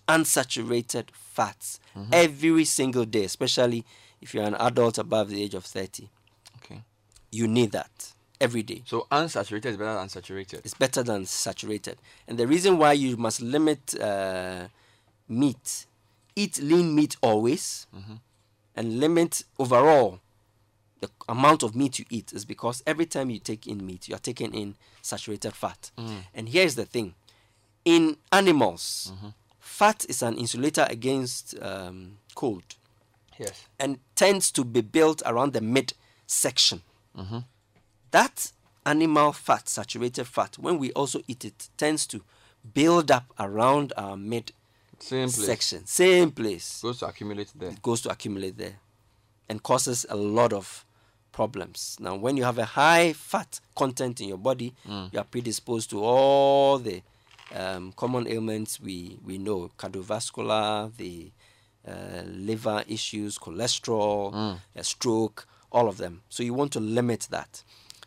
[0.08, 1.80] unsaturated fats
[2.12, 3.84] every single day, especially
[4.20, 6.08] if you're an adult above the age of 30.
[6.58, 6.82] Okay.
[7.32, 8.82] You need that every day.
[8.86, 10.60] So unsaturated is better than saturated.
[10.64, 11.98] It's better than saturated.
[12.28, 14.68] And the reason why you must limit uh,
[15.28, 15.86] meat,
[16.34, 17.86] eat lean meat always,
[18.74, 20.20] and limit overall
[21.00, 24.14] the amount of meat you eat is because every time you take in meat, you
[24.14, 25.90] are taking in saturated fat.
[26.34, 27.14] And here's the thing
[27.84, 29.12] in animals,
[29.60, 32.64] fat is an insulator against um, cold
[33.38, 33.66] Yes.
[33.78, 35.92] and tends to be built around the mid
[36.26, 36.80] section.
[38.16, 38.50] That
[38.86, 42.22] animal fat, saturated fat, when we also eat it, tends to
[42.72, 44.52] build up around our mid
[44.98, 45.44] Same place.
[45.44, 45.84] section.
[45.84, 46.80] Same place.
[46.80, 47.68] Goes to accumulate there.
[47.72, 48.76] It goes to accumulate there
[49.50, 50.86] and causes a lot of
[51.30, 51.98] problems.
[52.00, 54.72] Now, when you have a high fat content in your body,
[55.12, 57.02] you are predisposed to all the
[57.54, 61.32] um, common ailments we, we know cardiovascular, the
[61.86, 66.22] uh, liver issues, cholesterol, a stroke, all of them.
[66.30, 67.62] So, you want to limit that.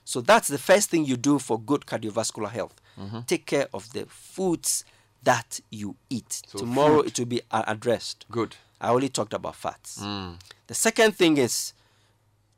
[0.10, 2.82] So, that's the first thing you do for good cardiovascular health.
[3.28, 4.84] Take care of the foods
[5.24, 6.42] that you eat.
[6.48, 7.08] So Tomorrow food.
[7.08, 8.26] it will be uh, addressed.
[8.32, 8.56] Good.
[8.82, 10.00] I only talked about fats.
[10.02, 10.40] Mm.
[10.66, 11.74] The second thing is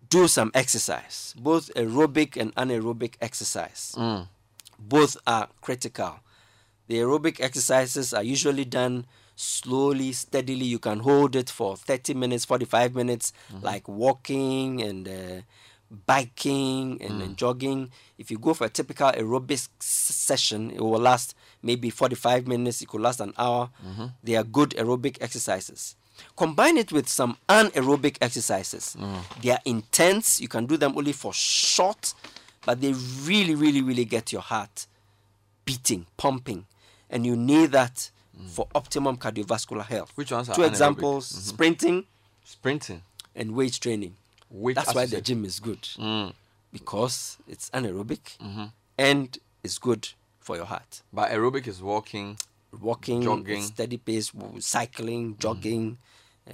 [0.10, 3.96] do some exercise, both aerobic and anaerobic exercise.
[3.98, 4.28] Mm.
[4.80, 6.22] Both are critical.
[6.88, 10.66] The aerobic exercises are usually done slowly, steadily.
[10.66, 15.42] You can hold it for 30 minutes, 45 minutes, like walking and uh,
[16.06, 17.36] biking and, and mm.
[17.36, 17.92] jogging.
[18.18, 22.88] If you go for a typical aerobic session, it will last maybe 45 minutes, it
[22.88, 23.70] could last an hour.
[23.86, 24.06] Mm-hmm.
[24.24, 25.96] They are good aerobic exercises.
[26.36, 28.96] Combine it with some anaerobic exercises.
[29.00, 29.42] Mm.
[29.42, 32.14] They are intense, you can do them only for short,
[32.66, 34.86] but they really, really, really get your heart
[35.66, 36.66] beating, pumping,
[37.10, 38.48] and you need that mm.
[38.50, 40.12] for optimum cardiovascular health.
[40.16, 41.40] Which ones are Two examples: mm-hmm.
[41.42, 42.06] sprinting
[42.44, 43.02] Sprinting.
[43.36, 44.16] and weight training.
[44.52, 46.34] Weight That's why the gym is good Mm.
[46.74, 48.66] because it's anaerobic Mm-hmm.
[48.98, 50.10] and it's good
[50.40, 51.02] for your heart.
[51.14, 52.38] But aerobic is walking.
[52.80, 53.62] Walking, Jogging.
[53.64, 55.98] steady pace, cycling, jogging,
[56.50, 56.54] uh,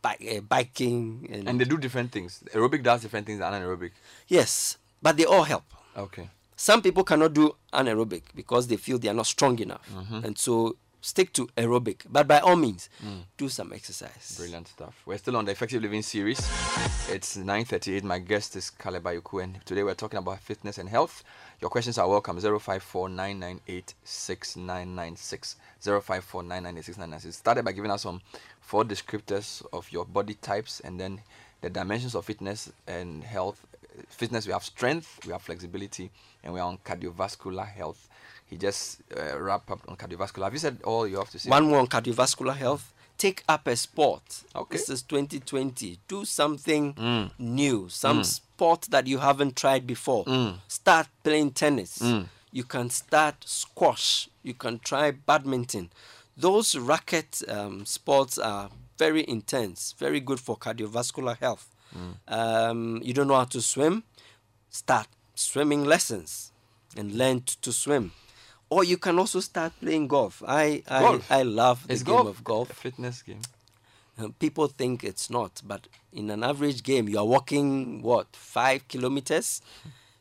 [0.00, 2.42] bi- uh, biking, and, And they do different things.
[2.54, 3.90] Aerobic does different things than anaerobic.
[4.28, 5.64] yes, but they all help.
[5.96, 6.30] Okay.
[6.56, 10.24] Some people cannot do anaerobic because they feel they are not strong enough, Mm-hmm.
[10.24, 10.76] and so
[11.08, 12.02] stick to aerobic.
[12.08, 13.22] But by all means, Mm.
[13.36, 14.34] do some exercise.
[14.36, 14.94] Brilliant stuff.
[15.06, 16.38] We're still on the Effective Living series.
[17.08, 18.04] It's 9.38.
[18.04, 21.24] My guest is Caleb Ayuku, and today we're talking about fitness and health.
[21.60, 22.38] Your questions are welcome.
[22.38, 25.56] 054 998 6996.
[25.80, 27.36] 054 998 6996.
[27.36, 28.20] Started by giving us some
[28.60, 31.20] four descriptors of your body types and then
[31.62, 33.64] the dimensions of fitness and health.
[34.10, 36.10] Fitness, we have strength, we have flexibility,
[36.44, 38.08] and we are on cardiovascular health.
[38.50, 40.44] He just uh, wrapped up on cardiovascular.
[40.44, 41.50] Have you said all you have to say?
[41.50, 42.92] One more on cardiovascular health.
[43.18, 44.22] take up a sport.
[44.54, 44.76] Okay.
[44.76, 45.98] This is 2020.
[46.06, 47.30] Do something Mm.
[47.38, 50.24] new, some sport that you haven't tried before.
[50.24, 50.58] Mm.
[50.68, 52.00] Start playing tennis.
[52.52, 54.28] You can start squash.
[54.44, 55.90] You can try badminton.
[56.36, 61.66] Those racket um, sports are very intense, very good for cardiovascular health.
[62.28, 64.04] Um, you don't know how to swim?
[64.70, 66.52] Start swimming lessons
[66.96, 68.12] and learn to swim.
[68.70, 70.42] Or you can also start playing golf.
[70.46, 71.32] I I, Golf?
[71.32, 72.68] I love the Is game golf of a golf.
[72.72, 73.40] fitness game?
[74.18, 78.86] Uh, People think it's not, but in an average game, you are walking what five
[78.88, 79.62] kilometers.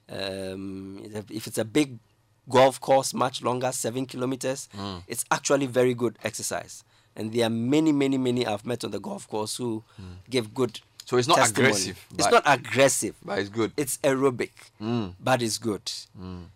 [0.09, 1.99] Um, if- it's a big
[2.47, 4.69] golf course, much longer, seven kilometers.
[5.05, 9.01] It's actually very good exercise, and there are many, many, many I've met on the
[9.01, 9.83] golf course who
[10.29, 10.79] give good.
[11.03, 11.69] So it's not testimony.
[11.71, 13.15] aggressive, It's not aggressive.
[13.21, 13.73] But it's good.
[13.75, 15.15] It's aerobic, Mm.
[15.19, 15.91] but it's good.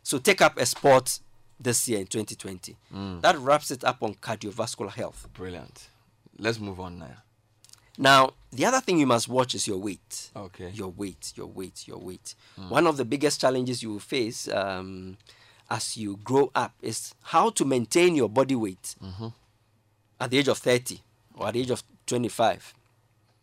[0.03, 1.19] So take up a sport
[1.63, 2.75] this year in 2020.
[2.93, 3.21] Mm.
[3.21, 5.27] That wraps it up on cardiovascular health.
[5.33, 5.89] Brilliant.
[6.37, 7.17] Let's move on now.
[7.97, 10.29] Now, the other thing you must watch is your weight.
[10.35, 10.69] Okay.
[10.73, 12.35] Your weight, your weight, your weight.
[12.59, 12.69] Mm.
[12.69, 15.17] One of the biggest challenges you will face um,
[15.69, 19.27] as you grow up is how to maintain your body weight mm-hmm.
[20.19, 20.99] at the age of 30
[21.35, 22.73] or at the age of 25.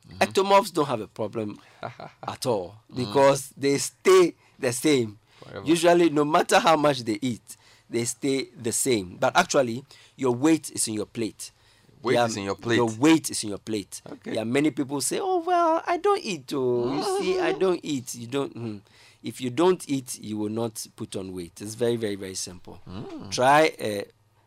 [0.08, 0.18] Mm-hmm.
[0.18, 1.60] Ectomorphs don't have a problem
[2.26, 2.96] at all mm.
[2.96, 5.18] because they stay the same.
[5.44, 5.64] Forever.
[5.66, 7.56] Usually, no matter how much they eat,
[7.90, 9.16] they stay the same.
[9.20, 9.84] But actually,
[10.16, 11.52] your weight is in your plate.
[12.02, 12.76] Weight There is are- in your plate.
[12.76, 14.02] Your weight is in your plate.
[14.10, 14.32] Okay.
[14.32, 16.52] There are many people say, "Oh well, I don't eat.
[16.54, 18.14] Oh, you see, I don't eat.
[18.14, 18.80] You don't." mm."
[19.20, 21.60] If you don't eat, you will not put on weight.
[21.60, 22.78] It's very, very, very simple.
[22.88, 23.32] Mm.
[23.32, 24.04] Try a,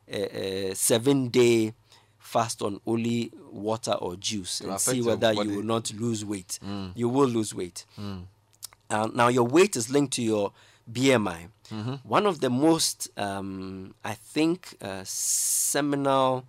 [0.10, 1.74] a, a seven-day
[2.20, 6.58] fast on only water or juice and see whether you will not lose weight.
[6.66, 6.92] Mm.
[6.96, 7.86] You will lose weight.
[8.00, 8.24] Mm.
[8.90, 10.54] Uh, now, your weight is linked to your
[10.92, 11.48] BMI.
[11.72, 11.94] Mm-hmm.
[12.08, 16.46] One of the most, um, I think, uh, seminal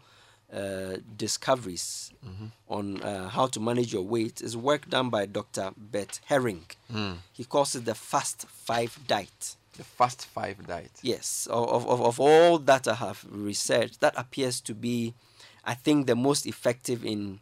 [0.52, 2.46] uh, discoveries Mm-hmm.
[2.68, 5.72] on uh, how to manage your weight is work done by Dr.
[5.76, 6.66] Bert Herring.
[6.92, 7.16] Mm.
[7.32, 9.56] He calls it the Fast Five Diet.
[9.76, 10.92] The fast five diet.
[11.02, 15.14] Yes, of, of, of all that I have researched, that appears to be,
[15.64, 17.40] I think, the most effective in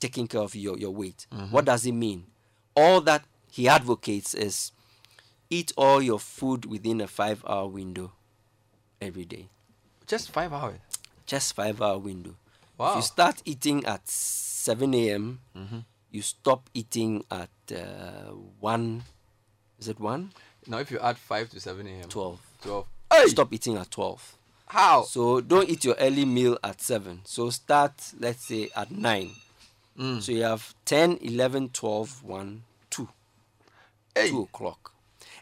[0.00, 1.26] taking care of your, your weight.
[1.50, 2.24] What does it mean?
[2.76, 4.72] All that he advocates is
[5.50, 8.12] eat all your food within a five hour window
[9.00, 9.48] every day.
[10.06, 10.78] Just five hours.
[11.26, 12.30] Just five hour window.
[12.30, 12.96] If Wow.
[12.96, 15.78] you start eating at 7 a.m., Mm-hmm.
[16.10, 19.02] you stop eating at uh, 1,
[19.78, 20.30] is it 1?
[20.66, 22.08] Now, if you add five to seven a.m.
[22.08, 22.40] 12.
[22.62, 22.86] 12.
[23.12, 23.26] Hey!
[23.26, 24.36] Stop eating at 12.
[24.68, 25.02] How?
[25.02, 27.20] So don't eat your early meal at 7.
[27.24, 29.30] So start, let's say, at 9.
[29.98, 30.22] Mm.
[30.22, 33.08] So you have 10, 11, 12, 1, 2.
[34.14, 34.30] Hey!
[34.30, 34.92] 2 o'clock.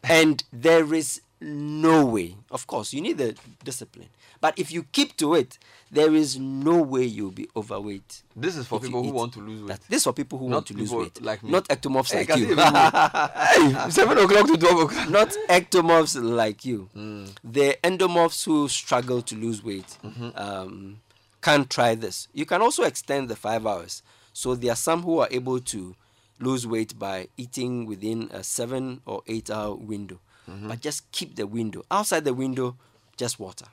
[0.05, 4.09] And there is no way, of course, you need the discipline.
[4.41, 5.59] But if you keep to it,
[5.91, 8.23] there is no way you'll be overweight.
[8.37, 9.69] This is for people who want to lose weight.
[9.69, 11.23] That- this is for people who Not want to lose weight.
[11.23, 11.51] like me.
[11.51, 12.55] Not ectomorphs Hey, like you.
[12.57, 15.09] hey, seven o'clock to twelve o'clock.
[15.11, 16.89] not ectomorphs like you.
[16.97, 17.33] Mm.
[17.45, 20.31] The endomorphs who struggle to lose weight Mm-hmm.
[20.37, 21.01] um,
[21.41, 22.29] can try this.
[22.35, 24.03] You can also extend the five hours.
[24.33, 25.95] So there are some who are able to
[26.41, 30.19] lose weight by eating within a seven or eight hour window.
[30.49, 30.69] Mm-hmm.
[30.69, 31.85] But just keep the window.
[31.91, 32.77] Outside the window,
[33.17, 33.67] just water,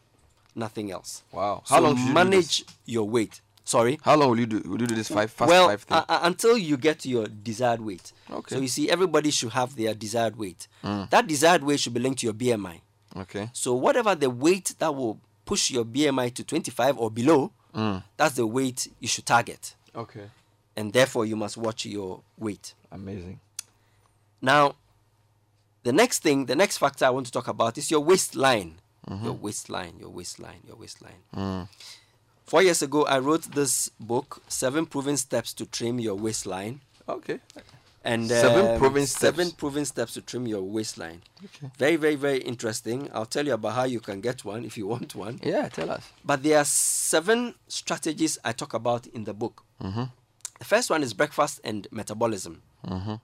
[0.56, 1.24] nothing else.
[1.32, 1.62] Wow.
[1.66, 3.42] So How long should you manage your weight.
[3.64, 3.98] Sorry.
[4.04, 4.62] How long will you do?
[4.66, 5.98] Will you do this five fast well, five thing?
[5.98, 8.14] uh, uh, until you get to your desired weight.
[8.30, 8.56] Okay.
[8.56, 10.68] So you see, everybody should have their desired weight.
[10.84, 11.10] Mm.
[11.10, 12.82] That desired weight should be linked to your BMI.
[13.18, 13.50] okay.
[13.54, 18.04] So whatever the weight that will push your BMI to 25 or below, Mm.
[18.18, 19.76] that's the weight you should target.
[19.96, 20.30] Okay.
[20.76, 22.74] And therefore, you must watch your weight.
[22.92, 23.40] Amazing.
[24.42, 24.76] Now,
[25.84, 28.76] the next thing, the next factor I want to talk about is your waistline.
[29.10, 29.26] Mm-hmm.
[29.26, 31.22] Your waistline, your waistline, your waistline.
[31.36, 31.68] Mm.
[32.46, 36.82] Four years ago, I wrote this book, Seven Proven Steps to Trim Your Waistline.
[37.08, 37.40] Okay.
[38.04, 39.60] And Seven um, proven seven steps.
[39.60, 41.24] proven steps to trim your waistline.
[41.44, 41.72] Okay.
[41.78, 43.10] Very, very, very interesting.
[43.12, 45.40] I'll tell you about how you can get one if you want one.
[45.42, 45.70] Yeah.
[45.70, 46.04] Tell us.
[46.24, 49.64] But there are seven strategies I talk about in the book.
[49.82, 50.04] Mm-hmm.
[50.60, 52.62] The first one is breakfast and metabolism.
[52.88, 53.16] Mm-hmm.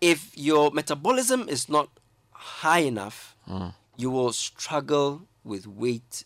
[0.00, 1.88] If your metabolism is not
[2.32, 3.74] high enough, Mm.
[3.98, 6.24] you will struggle with weight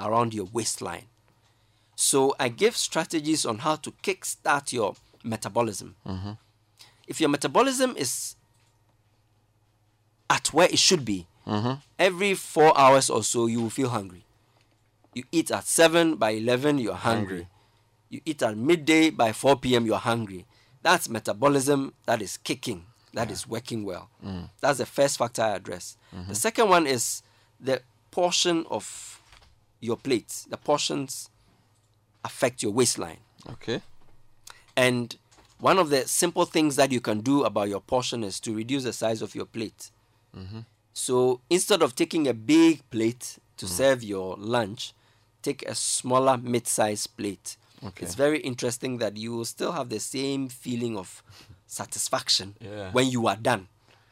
[0.00, 1.04] around your waistline.
[1.94, 5.96] So I give strategies on how to kickstart your metabolism.
[6.06, 6.32] Mm-hmm.
[7.06, 8.36] If your metabolism is
[10.30, 11.80] at where it should be, Mm-hmm.
[11.98, 14.24] every four hours or so you will feel hungry.
[15.14, 17.44] You eat at seven, by eleven you're hungry.
[17.44, 17.48] Hungry.
[18.10, 19.86] You eat at midday, by four p.m.
[19.86, 20.46] you're hungry.
[20.82, 24.08] That's metabolism that is kicking, that is working well.
[24.24, 24.48] Mm.
[24.60, 25.96] That's the first factor I address.
[26.14, 26.28] Mm-hmm.
[26.28, 27.22] The second one is
[27.60, 29.20] the portion of
[29.80, 30.46] your plate.
[30.48, 31.30] The portions
[32.24, 33.18] affect your waistline.
[33.50, 33.80] Okay.
[34.76, 35.16] And
[35.60, 38.84] one of the simple things that you can do about your portion is to reduce
[38.84, 39.90] the size of your plate.
[40.92, 44.94] So instead of taking a big plate to serve your lunch,
[45.42, 47.56] take a smaller mid-sized plate.
[47.84, 48.04] Okay.
[48.04, 51.22] It's very interesting that you will still have the same feeling of
[51.66, 52.90] satisfaction Yeah.
[52.92, 53.68] when you are done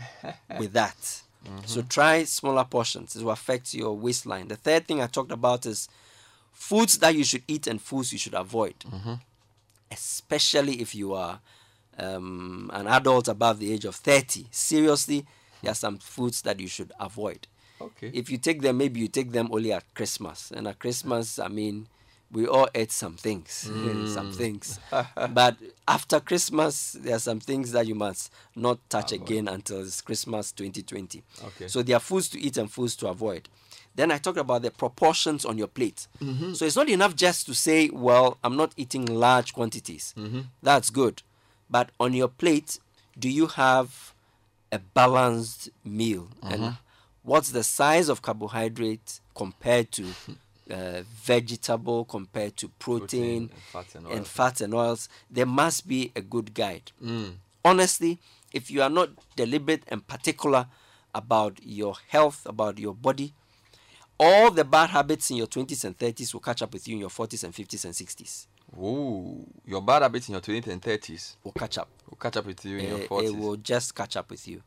[0.59, 1.23] with that.
[1.65, 3.15] So try smaller portions.
[3.17, 4.49] It will affect your waistline.
[4.49, 5.89] The third thing I talked about is
[6.53, 8.75] foods that you should eat and foods you should avoid
[9.91, 11.39] especially if you are
[11.99, 14.47] um, an adult above the age of 30.
[14.51, 15.25] Seriously,
[15.63, 17.47] there are some foods that you should avoid.
[17.81, 18.11] Okay.
[18.13, 20.51] If you take them, maybe you take them only at Christmas.
[20.51, 21.87] And at Christmas, I mean,
[22.33, 24.35] we all ate some things, some mm.
[24.35, 24.81] things.
[25.31, 30.01] but after Christmas, there are some things that you must not touch again until it's
[30.01, 31.23] Christmas 2020.
[31.45, 31.69] Okay.
[31.69, 33.49] So there are foods to eat and foods to avoid.
[33.95, 36.07] Then I talked about the proportions on your plate.
[36.21, 36.53] Mm-hmm.
[36.53, 40.13] So it's not enough just to say, well, I'm not eating large quantities.
[40.19, 40.41] Mm-hmm.
[40.63, 41.23] That's good.
[41.71, 42.79] But on your plate,
[43.19, 44.13] do you have
[44.71, 46.29] a balanced meal?
[46.43, 46.77] And uh-huh.
[47.23, 50.05] what's the size of carbohydrate compared to
[50.71, 54.29] uh, vegetable, compared to protein, Protein and fats and and oils.
[54.29, 55.09] fats and oils?
[55.31, 56.93] There must be a good guide
[57.65, 58.19] honestly,
[58.53, 60.67] if you are not deliberate and particular
[61.15, 63.33] about your health, about your body,
[64.21, 67.01] all the bad habits in your 20s and 30s will catch up with you in
[67.01, 68.47] your 40s and 50s and 60s.
[68.81, 71.89] Ooh, your bad habits in your 20s and 30s Will catch up.
[72.09, 73.25] will catch up with you in your Eh, 40s.
[73.25, 74.63] it will just catch up with you.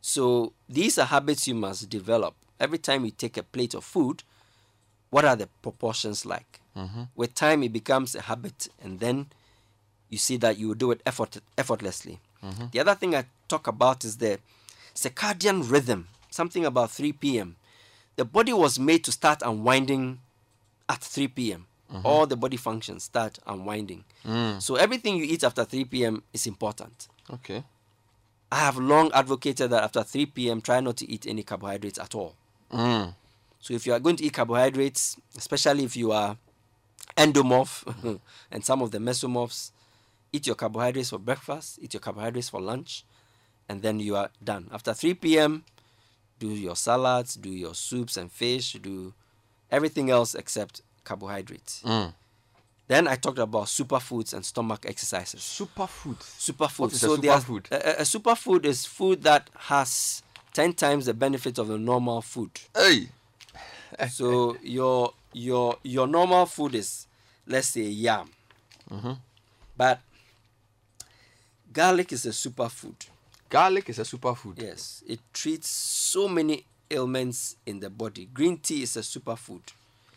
[0.00, 2.34] So these are habits you must develop.
[2.58, 4.22] Every time you take a plate of food,
[5.14, 6.58] what are the proportions like?
[6.76, 7.02] Mm-hmm.
[7.14, 9.26] With time, it becomes a habit, and then
[10.08, 12.18] you see that you do it effort, effortlessly.
[12.42, 12.64] Mm-hmm.
[12.72, 14.40] The other thing I talk about is the
[14.92, 17.54] circadian rhythm, something about 3 p.m.
[18.16, 20.18] The body was made to start unwinding
[20.88, 21.66] at 3 p.m.
[21.92, 22.04] Mm-hmm.
[22.04, 24.02] All the body functions start unwinding.
[24.26, 24.60] Mm.
[24.60, 26.24] So everything you eat after 3 p.m.
[26.32, 27.06] is important.
[27.32, 27.62] Okay.
[28.50, 32.16] I have long advocated that after 3 p.m., try not to eat any carbohydrates at
[32.16, 32.34] all.
[32.72, 33.14] Mm.
[33.64, 36.36] So if you are going to eat carbohydrates, especially if you are
[37.16, 39.70] endomorph and some of the mesomorphs,
[40.34, 43.06] eat your carbohydrates for breakfast, eat your carbohydrates for lunch,
[43.66, 44.68] and then you are done.
[44.70, 45.64] After 3 p.m.,
[46.38, 49.14] do your salads, do your soups and fish, do
[49.70, 51.80] everything else except carbohydrates.
[51.86, 52.12] Mm.
[52.86, 55.40] Then I talked about superfoods and stomach exercises.
[55.40, 56.18] Superfood.
[56.18, 56.78] Superfood.
[56.80, 57.70] What is a so there's- superfood?
[57.72, 60.22] A, a- a superfood is food that has
[60.52, 62.50] 10 times the benefit of a normal food.
[62.76, 63.08] Hey.
[64.10, 67.06] So your your your normal food is
[67.46, 68.28] let's say yam.
[68.90, 69.12] Mm-hmm.
[69.76, 70.00] But
[71.72, 72.94] garlic is a superfood.
[73.48, 74.60] Garlic is a superfood.
[74.60, 78.26] Yes, it treats so many ailments in the body.
[78.32, 79.62] Green tea is a superfood.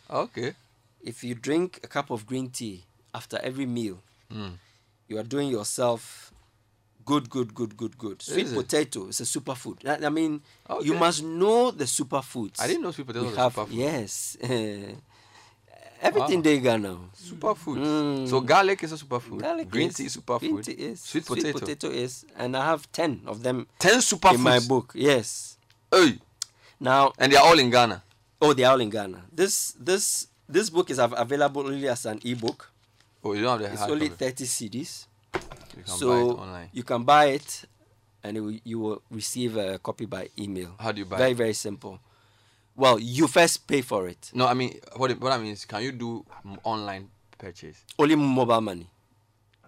[0.09, 0.53] Okay.
[1.03, 3.99] If you drink a cup of green tea after every meal,
[4.31, 4.57] Mm.
[5.07, 6.33] you are doing yourself
[7.07, 8.17] good, good, good, good, good.
[8.21, 9.77] Sweet Is potato is a superfood.
[9.87, 10.41] I, I mean,
[10.87, 12.59] you must know the superfoods.
[12.61, 13.55] I didn't know sweet potato we was a have.
[13.55, 13.67] superfood.
[13.85, 14.37] Yes,
[16.01, 16.43] everything Wow.
[16.43, 16.99] they got now.
[17.15, 17.77] Superfood.
[17.79, 18.27] Mm.
[18.29, 19.39] So garlic is a superfood.
[19.41, 20.39] Garlic Green is, tea is superfood.
[20.39, 20.99] Green tea is.
[21.01, 21.59] Sweet potato.
[21.59, 24.35] potato is, and I have ten of them Ten superfoods.
[24.35, 24.91] in my book.
[24.95, 25.57] Yes.
[25.91, 26.19] Hey.
[26.79, 28.03] Now, And they are all in Ghana.
[28.41, 29.23] oh, they are all in Ghana.
[29.33, 32.69] This this this book is av- available only as an ebook.
[33.23, 34.25] Oh, you don't have the It's only copy.
[34.25, 35.06] thirty cedis.
[35.77, 36.69] You so buy it online.
[36.73, 37.65] you can buy it
[38.23, 41.31] and it will, you will receive a copy by email How do you buy very
[41.31, 41.37] it?
[41.37, 41.99] very simple
[42.75, 45.83] well you first pay for it No, I mean what what I mean is can
[45.83, 47.83] you do m- online purchase?
[47.99, 48.87] only mobile money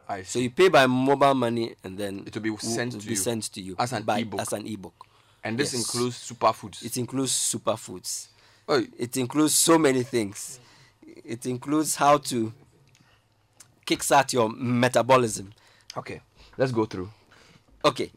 [0.07, 0.25] I see.
[0.25, 3.11] so you pay by mobile money and then It will be sent will to be
[3.13, 4.41] you sent to you as an by, ebook.
[4.41, 5.05] as an ebook
[5.43, 5.81] and this yes.
[5.85, 6.83] includes superfoods.
[6.83, 8.27] it includes superfoods
[8.67, 8.87] Hey.
[8.97, 10.59] it includes so many things
[11.23, 12.51] it includes how to
[13.85, 15.51] kickstart your metabolism
[15.97, 16.21] Okay.
[16.57, 17.09] Let's go through.
[17.85, 18.11] Okay,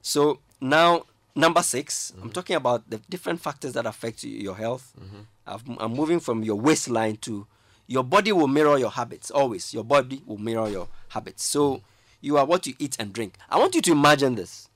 [0.00, 2.32] so now number 6 i I'm mm-hmm.
[2.32, 4.92] talking about the different factors that affect your health.
[5.00, 5.20] Mm-hmm.
[5.46, 7.46] I've- I'm moving from your waistline to
[7.88, 9.74] your body will mirror your habits always.
[9.74, 11.44] Your body will mirror your habits.
[11.44, 11.84] So mm-hmm.
[12.20, 13.34] you are what you eat and drink.
[13.50, 14.68] I want you to imagine this.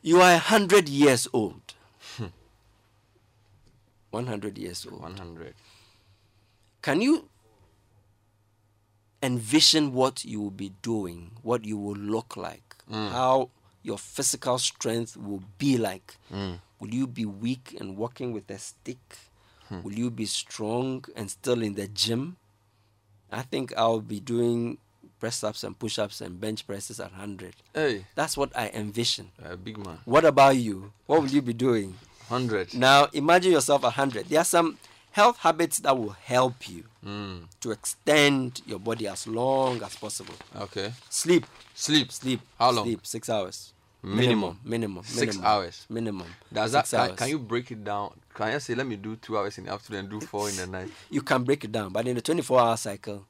[0.00, 0.44] You are hmm.
[0.54, 1.60] hundred years old.
[4.10, 5.02] One hundred years old.
[5.02, 5.54] 100.
[6.80, 7.28] Can you
[9.22, 13.10] envision what you will be doing, what you will look like, mm.
[13.10, 13.50] how
[13.82, 16.16] your physical strength will be like?
[16.32, 16.58] Mm.
[16.80, 18.98] Will you be weak and walking with a stick?
[19.68, 19.82] Hmm.
[19.82, 22.36] Will you be strong and still in the gym?
[23.30, 24.78] I think I'll be doing
[25.18, 27.54] press ups and push ups and bench presses at 100.
[27.74, 29.30] Hey, That's what I envision.
[29.44, 29.98] a big man.
[30.04, 30.92] What about you?
[31.06, 31.96] What will you be doing?
[32.28, 32.74] 100.
[32.74, 34.28] Now imagine yourself a hundred.
[34.28, 34.78] There are some
[35.12, 37.44] health habits that will help you Mm.
[37.60, 40.34] to extend your body as long as possible.
[40.56, 40.92] Okay.
[41.08, 42.10] Sleep, Sleep.
[42.12, 42.40] sleep.
[42.58, 42.84] How long?
[42.84, 43.72] Sleep six hours.
[44.02, 44.60] Minimum.
[44.64, 45.86] minimum, Six minimum, hours.
[45.88, 46.26] minimum.
[46.52, 47.18] Does that Six can, hours.
[47.18, 48.12] can you break it down?
[48.34, 50.56] Can I say let me do two hours in the afternoon and do four in
[50.56, 50.90] the night?
[51.10, 53.26] You can break it down, but in a 24-hour cycle,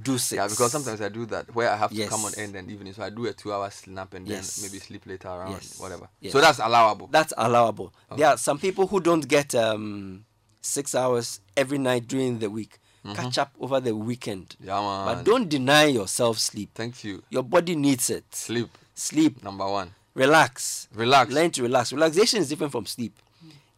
[0.00, 0.36] do six.
[0.36, 2.92] Yeah, because sometimes I do that where I have to come on end and evening,
[2.94, 5.78] so I do a two-hour nap and then maybe sleep later around Yes.
[5.78, 6.08] whatever.
[6.20, 6.32] Yes.
[6.32, 7.08] So that's allowable.
[7.10, 7.92] that's allowable.
[8.16, 10.24] There are some people who don't get um,
[10.68, 12.78] six hours every night during the week.
[13.14, 14.56] Catch up over the weekend.
[14.60, 14.66] Mm-hmm.
[14.68, 15.06] yeah, man.
[15.16, 16.70] But don't deny yourself sleep.
[16.74, 17.22] Thank you.
[17.30, 18.24] Your body needs it.
[18.34, 19.42] Sleep Sleep.
[19.42, 19.94] number one.
[20.14, 20.88] Relax.
[20.94, 21.32] Relax.
[21.32, 21.92] Learn to relax.
[21.92, 23.14] Relaxation is different from sleep.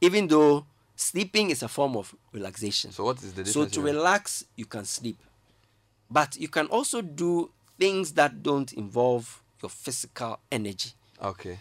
[0.01, 0.65] Even though
[0.97, 2.91] sleeping is a form of relaxation.
[2.91, 3.53] So what is the difference?
[3.75, 3.95] So to here?
[3.95, 5.19] relax, you can sleep.
[6.11, 10.91] But you can also do things that don't involve your physical energy
[11.23, 11.59] okay.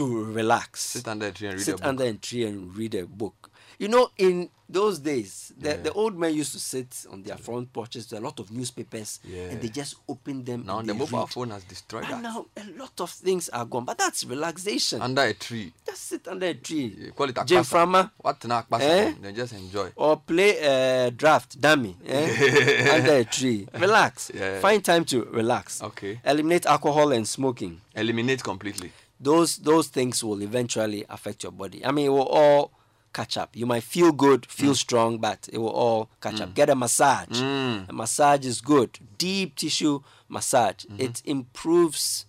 [0.00, 0.80] To relax.
[0.80, 1.84] Sit under a tree and read a sit book.
[1.86, 3.50] under a tree and read a book.
[3.78, 5.76] You know, in those days, the, Yeah.
[5.82, 9.20] the old men used to sit on their front porches with a lot of newspapers
[9.24, 9.50] Yeah.
[9.50, 10.64] and they just open them.
[10.66, 11.30] Now the mobile read.
[11.30, 12.22] phone has destroyed And that.
[12.22, 15.00] now a lot of things are gone, but that's relaxation.
[15.00, 15.72] Under a tree.
[15.86, 16.94] just sit under a tree.
[17.06, 17.64] You call it a Jim.
[17.64, 18.82] Frama, What na kpasa?
[18.82, 19.14] Eh?
[19.20, 19.92] Then just enjoy.
[19.96, 22.92] or play a draft dummy eh?
[22.94, 23.66] under a tree.
[23.74, 24.30] Relax.
[24.60, 25.82] Find time to relax.
[25.82, 26.20] Okay.
[26.24, 27.80] Eliminate alcohol and smoking.
[27.94, 28.92] Eliminate completely.
[29.20, 31.84] Those those things will eventually affect your body.
[31.84, 32.72] I mean, it will all
[33.12, 33.54] catch up.
[33.54, 34.76] You might feel good, feel mm.
[34.76, 36.50] strong, but it will all catch up.
[36.50, 36.54] Mm.
[36.54, 37.28] Get a massage.
[37.42, 37.88] Mm.
[37.88, 38.98] A massage is good.
[39.18, 40.84] Deep tissue massage.
[40.86, 41.02] Mm-hmm.
[41.02, 42.24] It improves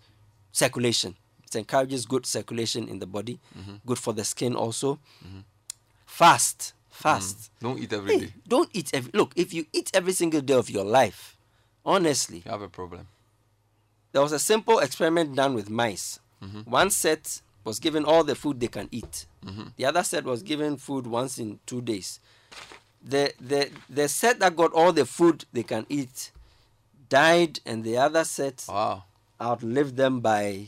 [0.51, 1.15] circulation.
[1.45, 3.39] It encourages good circulation in the body.
[3.57, 3.75] Mm-hmm.
[3.85, 4.99] Good for the skin also.
[5.25, 5.39] Mm-hmm.
[6.05, 6.73] Fast.
[6.89, 7.37] Fast.
[7.37, 7.49] Mm.
[7.61, 8.25] Don't eat every day.
[8.25, 11.37] Hey, don't eat every look, if you eat every single day of your life,
[11.85, 13.07] honestly, You have a problem.
[14.11, 16.19] there was a simple experiment done with mice.
[16.65, 19.25] One set was given all the food they can eat.
[19.77, 22.19] The other set was given food once in two days.
[23.03, 26.31] The, the, the set that got all the food they can eat
[27.09, 29.03] died, and the other set Wow.
[29.41, 30.67] outlived them by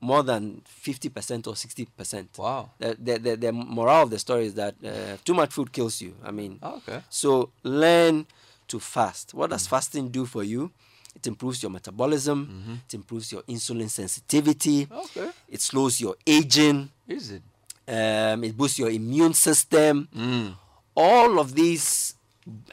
[0.00, 2.38] more than 50% or 60%.
[2.38, 2.70] Wow.
[2.78, 6.00] The, the, the, the moral of the story is that uh, too much food kills
[6.00, 6.14] you.
[6.24, 7.00] I mean, Oh, okay.
[7.08, 8.26] so learn
[8.68, 9.32] to fast.
[9.34, 10.70] What does fasting do for you?
[11.16, 12.80] It improves your metabolism.
[12.88, 14.86] It improves your insulin sensitivity.
[14.90, 15.30] Okay.
[15.48, 16.90] It slows your aging.
[17.08, 17.42] Is it?
[17.88, 20.08] Um, it boosts your immune system.
[20.14, 20.54] Mm.
[20.94, 22.14] All of these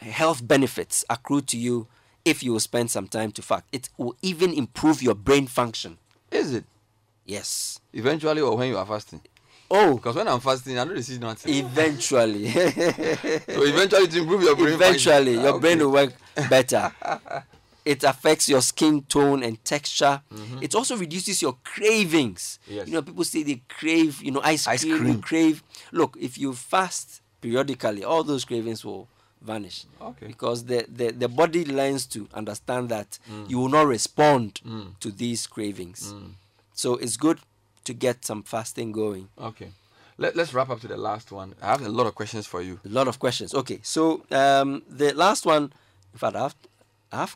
[0.01, 1.87] health benefits accrue to you
[2.25, 3.63] if you will spend some time to fast.
[3.71, 5.97] It will even improve your brain function.
[6.29, 6.65] Is it?
[7.25, 7.79] Yes.
[7.93, 9.21] Eventually or when you are fasting?
[9.71, 11.53] Oh, Because when I'm fasting, I don't see nothing.
[11.53, 12.49] eventually.
[12.51, 15.41] so eventually to improve your brain eventually function.
[15.41, 16.13] your Ah, brain will work
[16.49, 16.91] better
[17.85, 20.21] it affects your skin tone and texture
[20.61, 22.75] it also reduces your cravings Mm-hmm.
[22.77, 22.87] Yes.
[22.87, 25.21] you know people say they crave you know ice, Ice cream, cream.
[25.21, 29.07] Crave look if you fast periodically all those cravings will
[29.41, 30.27] vanish Okay.
[30.27, 33.49] because the, the the body learns to understand that Mm.
[33.49, 34.61] you will not respond
[34.99, 36.31] to these cravings Mm.
[36.73, 37.39] so it's good
[37.83, 39.69] to get some fasting going Okay.
[40.17, 41.55] Let, let's wrap up to the last one.
[41.59, 42.79] I have a lot of questions for you.
[42.85, 43.51] A lot of questions.
[43.53, 45.73] Okay, so um, the last one,
[46.13, 46.55] in fact, I have,
[47.11, 47.35] I have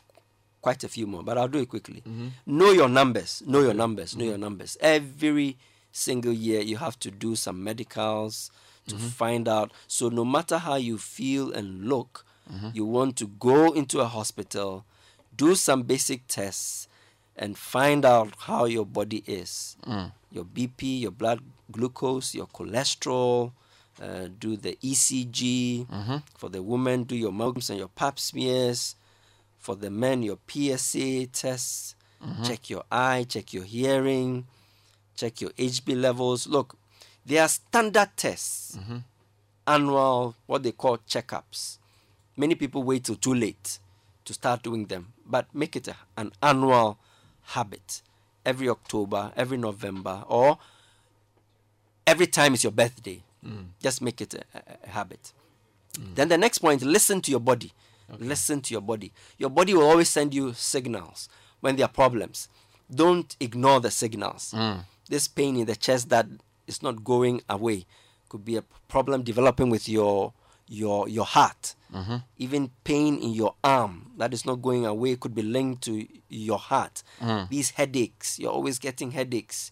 [0.60, 2.02] quite a few more, but I'll do it quickly.
[2.06, 2.28] Mm-hmm.
[2.46, 3.42] Know your numbers.
[3.46, 4.16] Know your numbers.
[4.16, 4.28] Know mm-hmm.
[4.30, 4.76] your numbers.
[4.80, 5.56] Every
[5.92, 8.50] single year, you have to do some medicals
[8.88, 9.06] to mm-hmm.
[9.08, 9.72] find out.
[9.86, 12.24] So, no matter how you feel and look,
[12.72, 14.84] you want to go into a hospital,
[15.36, 16.88] do some basic tests,
[17.36, 20.10] and find out how your body is mm.
[20.32, 21.40] your BP, your blood
[21.70, 23.52] glucose, your cholesterol,
[24.02, 25.86] uh, do the ECG.
[26.36, 28.96] For the women, do your mammograms and your pap smears.
[29.58, 31.94] For the men, your PSA tests.
[32.24, 32.42] Mm-hmm.
[32.44, 34.46] Check your eye, check your hearing,
[35.14, 36.46] check your HB levels.
[36.46, 36.76] Look,
[37.24, 38.98] they are standard tests, mm-hmm.
[39.66, 41.78] annual, what they call checkups.
[42.36, 43.78] Many people wait till too late
[44.24, 46.98] to start doing them, but make it a, an annual
[47.42, 48.02] habit
[48.44, 50.58] every October, every November, or
[52.06, 53.22] every time it's your birthday.
[53.46, 53.66] Mm.
[53.80, 55.32] Just make it a, a- a habit.
[55.94, 56.14] Mm.
[56.14, 57.72] Then the next point listen to your body.
[58.18, 59.12] Listen to your body.
[59.36, 61.28] Your body will always send you signals
[61.60, 62.48] when there are problems.
[62.92, 64.54] Don't ignore the signals.
[64.56, 64.84] Mm.
[65.08, 66.26] This pain in the chest that
[66.66, 67.86] is not going away
[68.28, 70.32] could be a problem developing with your
[70.68, 71.74] your your heart.
[71.92, 72.16] Mm-hmm.
[72.36, 76.58] Even pain in your arm that is not going away could be linked to your
[76.58, 77.02] heart.
[77.20, 77.48] Mm.
[77.48, 79.70] These headaches, you're always getting headaches.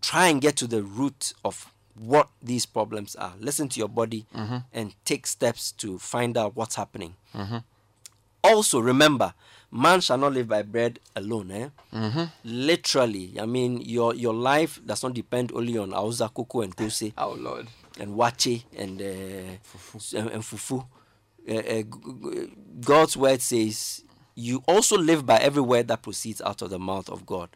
[0.00, 3.34] Try and get to the root of what these problems are.
[3.40, 4.26] Listen to your body
[4.72, 7.14] and take steps to find out what's happening.
[8.42, 9.32] Also, remember,
[9.70, 11.50] man shall not live by bread alone.
[11.50, 11.68] Eh?
[12.44, 17.12] Literally, I mean, your your life does not depend only on auza, cocoa, and kose.
[17.18, 17.68] Oh, Lord.
[17.98, 19.56] and waakye and uh,
[19.96, 20.84] s- and, and fufu.
[21.48, 21.82] Uh, uh,
[22.80, 24.02] God's word says
[24.36, 27.48] you also live by every word that proceeds out of the mouth of God.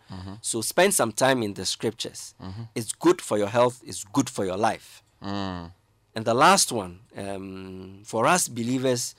[0.43, 2.35] So spend some time in the scriptures.
[2.75, 3.83] It's good for your health.
[3.85, 5.03] It's good for your life.
[5.23, 5.73] Mm.
[6.15, 9.15] And the last one, um, for us believers,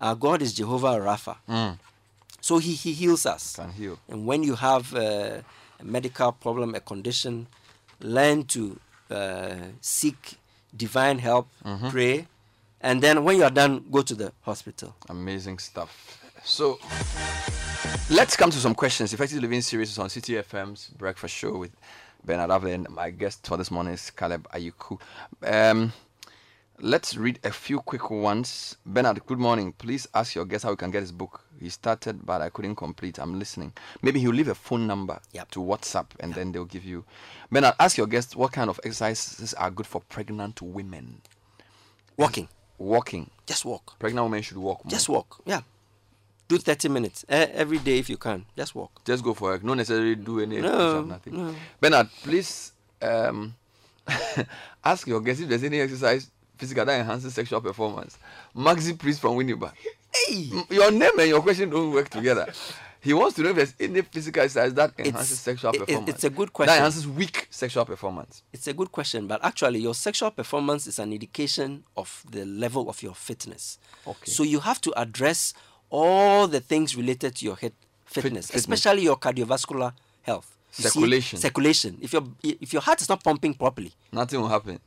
[0.00, 1.36] our God is Jehovah Rapha.
[1.48, 1.78] Mm.
[2.40, 3.56] So he, he heals us.
[3.56, 3.98] Can heal.
[4.08, 5.40] And when you have uh,
[5.80, 7.46] a medical problem, a condition,
[8.00, 8.78] learn to
[9.10, 10.34] uh, seek
[10.76, 11.88] divine help, Mm-hmm.
[11.88, 12.26] pray,
[12.80, 14.94] and then when you are done, go to the hospital.
[15.08, 16.20] Amazing stuff.
[16.44, 16.78] So
[18.10, 19.12] let's come to some questions.
[19.12, 21.72] Effective Living series is on Citi FM's breakfast show with
[22.24, 22.88] Bernard Avle.
[22.90, 25.00] My guest for this morning is Caleb Ayuku.
[25.42, 25.92] Um,
[26.80, 28.76] let's read a few quick ones.
[28.84, 29.72] Bernard, good morning.
[29.72, 31.40] Please ask your guest how we can get his book.
[31.60, 33.18] He started, but I couldn't complete.
[33.18, 33.72] I'm listening.
[34.02, 35.50] Maybe he'll leave a phone number Yep.
[35.52, 37.04] to WhatsApp, and then they'll give you.
[37.50, 41.22] Bernard, ask your guest what kind of exercises are good for pregnant women.
[42.18, 42.48] Walking.
[42.76, 43.30] Walking.
[43.46, 43.98] Just walk.
[43.98, 44.84] Pregnant women should walk.
[44.84, 44.90] More.
[44.90, 45.40] Just walk.
[45.46, 45.62] Yeah.
[46.48, 48.44] Do 30 minutes eh, every day if you can.
[48.56, 49.02] Just walk.
[49.04, 49.64] Just go for it.
[49.64, 51.36] No necessarily do any No, nothing.
[51.36, 51.54] no.
[51.80, 53.54] Bernard, please um,
[54.84, 58.18] ask your guest if there's any exercise physical that enhances sexual performance.
[58.54, 59.72] Maxi Priest from Winneba.
[60.14, 60.50] Hey!
[60.70, 62.52] Your name and your question don't work together.
[63.00, 66.08] He wants to know if there's any physical exercise that enhances sexual it- it- performance.
[66.10, 66.70] it's a good question.
[66.72, 68.42] That enhances weak sexual performance.
[68.52, 72.88] It's a good question, but actually, your sexual performance is an indication of the level
[72.88, 73.78] of your fitness.
[74.06, 74.30] Okay.
[74.30, 75.52] So you have to address
[75.94, 77.72] all the things related to your head
[78.04, 79.92] fitness, especially your cardiovascular
[80.22, 80.48] health.
[80.76, 81.38] You see, Circulation.
[81.38, 81.98] circulation.
[82.02, 84.80] If your if your heart is not pumping properly, Nothing will happen.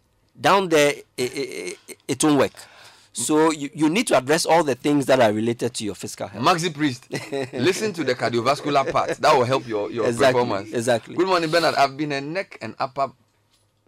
[0.48, 2.52] down there it, it, it, it won't work.
[3.14, 6.28] So you, you need to address all the things that are related to your physical
[6.28, 6.44] health.
[6.44, 7.08] Maxi Priest,
[7.54, 9.10] listen to the cardiovascular part.
[9.18, 10.74] That will help your, your Exactly, performance.
[10.74, 11.16] exactly.
[11.16, 11.74] Good morning, Bernard.
[11.76, 13.12] I've been a neck and upper.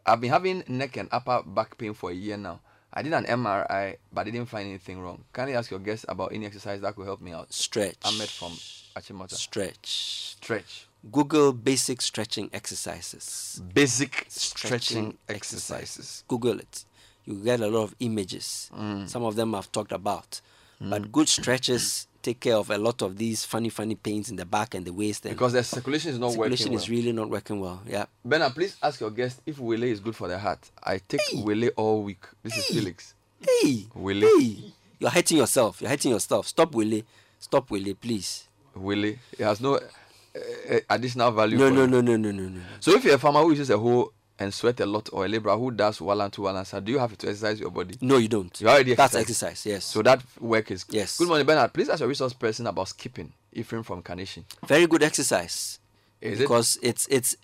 [0.06, 2.60] I've been having neck and upper back pain for a year now.
[2.94, 5.24] I did an MRI, but I didn't find anything wrong.
[5.32, 7.54] Can you ask your guest about any exercise that could help me out?
[7.54, 7.98] Stretch.
[8.04, 8.52] Ahmed from
[8.96, 9.34] Achimota.
[9.34, 10.36] Stretch.
[10.38, 10.88] Stretch.
[11.12, 13.62] Google basic stretching exercises.
[13.74, 16.24] Basic stretching stretching exercises.
[16.28, 16.86] Google it.
[17.26, 18.72] You get a lot of images.
[18.76, 19.08] Mm.
[19.08, 20.42] Some of them I've talked about.
[20.82, 24.46] But good stretches take care of a lot of these funny, funny pains in the
[24.46, 25.26] back and the waist.
[25.26, 26.78] And Because the circulation is not circulation working.
[26.80, 26.98] is well.
[26.98, 27.82] really not working well.
[27.88, 28.06] Yeah.
[28.26, 30.60] Bernard, please ask your guest if Wele is good for the heart.
[30.84, 32.24] I take Wele all week.
[32.44, 33.14] This is Felix.
[33.42, 34.28] Hey, Willy.
[34.40, 35.82] hey, you're hurting yourself.
[35.82, 36.48] You're hurting yourself.
[36.48, 37.06] Stop, Willie.
[37.40, 38.48] Stop, Willie, please.
[38.76, 39.18] Wele.
[39.32, 41.58] It has no uh, additional value.
[41.58, 42.62] No, no, no, no, no, no, no.
[42.82, 45.28] So if you're a farmer who uses a hoe and sweat a lot, or a
[45.28, 47.72] laborer who does one and two one and so, do you have to exercise your
[47.72, 47.96] body?
[48.02, 48.60] No, you don't.
[48.62, 49.12] You already exercise.
[49.12, 49.66] That's exercise.
[49.66, 49.86] Yes.
[49.86, 51.18] So that work is Yes.
[51.18, 51.74] Good morning, Bernard.
[51.74, 53.34] Please ask your resource person about skipping.
[53.52, 54.46] Ephraim from Carnation.
[54.68, 55.80] very good exercise
[56.22, 56.44] Is it?
[56.44, 57.36] because it's it's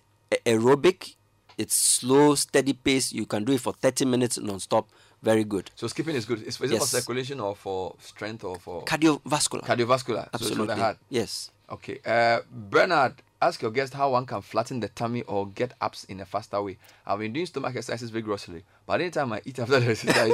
[0.44, 1.14] aerobic
[1.58, 4.88] it's slow steady pace you can do it for 30 minutes non-stop
[5.22, 6.42] very good So skipping is good.
[6.42, 10.24] Is, is it for circulation or for strength or for cardiovascular cardiovascular?
[10.24, 10.98] So absolutely heart.
[11.10, 11.98] yes Okay.
[12.06, 16.20] Uh, Bernard, ask your guest how one can flatten the tummy or get abs in
[16.20, 16.78] a faster way.
[17.06, 20.32] I've been doing stomach exercises vigorously, but anytime I eat after the exercise,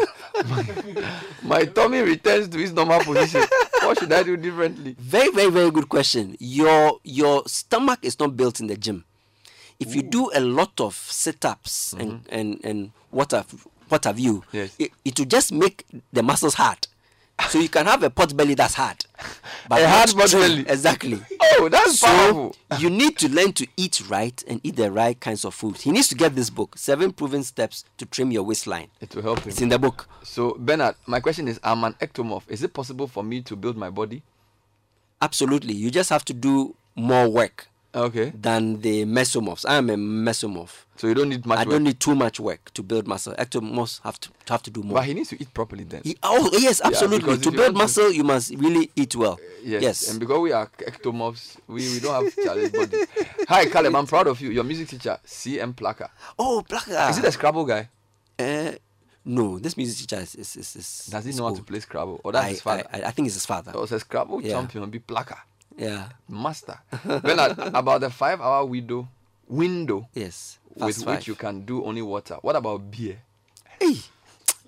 [0.49, 3.43] my, my tummy returns to its normal position.
[3.83, 4.95] What should I do differently?
[4.99, 9.05] very very very good question your your stomach is not built in the gym
[9.81, 14.35] if you do a lot of sit-ups and and and what have what have you
[14.41, 14.57] Mm-hmm.
[14.57, 14.77] Yes.
[14.79, 16.87] it, it will just make the muscles hard
[17.49, 19.05] so you can have a pot belly that's hard
[19.69, 20.61] but A hard pot belly.
[20.69, 21.21] exactly
[21.55, 22.57] Oh, that's so powerful.
[22.79, 25.77] you need to learn to eat right and eat the right kinds of food.
[25.77, 28.89] He needs to get this book, Seven Proven Steps to Trim Your Waistline.
[29.01, 29.51] It will help him.
[29.51, 30.09] It's in the book.
[30.23, 32.45] So, Bernard, my question is I'm an ectomorph.
[32.49, 34.23] Is it possible for me to build my body?
[35.21, 35.75] Absolutely.
[35.75, 38.33] You just have to do more work Okay.
[38.35, 39.67] than the mesomorphs.
[39.69, 40.85] I am a mesomorph.
[40.97, 41.71] So you don't need much I work.
[41.71, 43.35] don't need too much work to build muscle.
[43.35, 44.95] Ectomorphs have to have to do more.
[44.95, 46.01] But he needs to eat properly then.
[46.05, 47.19] He- oh yes, absolutely.
[47.21, 49.39] because to build want to- muscle, you must really eat well.
[49.63, 49.83] Yes.
[49.83, 50.11] yes.
[50.11, 52.97] And because we are ectomorphs, we, we don't have challenge body.
[53.49, 53.95] Hi, Caleb.
[53.95, 54.51] I'm proud of you.
[54.51, 56.09] Your music teacher, CM Plaka.
[56.39, 57.11] oh, Plaka.
[57.11, 57.89] Is it a Scrabble guy?
[58.39, 58.73] Uh,
[59.25, 60.77] no, this music teacher is is is.
[60.77, 62.21] is Does he know how to play Scrabble?
[62.25, 62.85] Or that's I, his father?
[62.93, 63.73] I, I, think it's his father.
[63.73, 64.53] Or a Scrabble Yeah.
[64.53, 65.37] champion, be Plaka.
[65.77, 66.09] Yeah.
[66.29, 66.79] Master.
[67.05, 69.09] Bernard, about the five hour window,
[69.49, 70.59] window Yes.
[70.75, 72.37] with Fast which you can do only water.
[72.43, 73.19] What about beer?
[73.81, 73.97] Hey,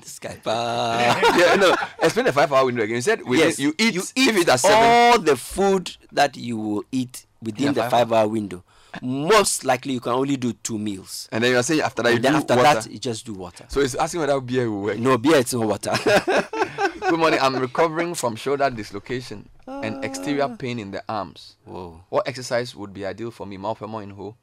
[0.01, 0.39] this guy.
[0.47, 1.75] yeah, no.
[2.03, 2.97] Explain the five hour window again.
[2.97, 4.77] You said yes, you eat, you if it at seven.
[4.77, 8.63] all the food that you will eat within In a the five five-hour window.
[9.03, 11.29] Most likely, you can only do two meals.
[11.33, 12.75] And then you're saying after that you then after water.
[12.81, 13.65] that, you just do water.
[13.69, 14.99] so it's asking whether beer will work.
[14.99, 15.91] No beer, it's not water.
[17.09, 17.39] Good morning.
[17.43, 21.57] I'm recovering from shoulder dislocation and exterior pain in the arms.
[21.65, 22.01] Whoa.
[22.09, 23.59] What exercise would be ideal for me?
[23.59, 24.35] Malpemo in who?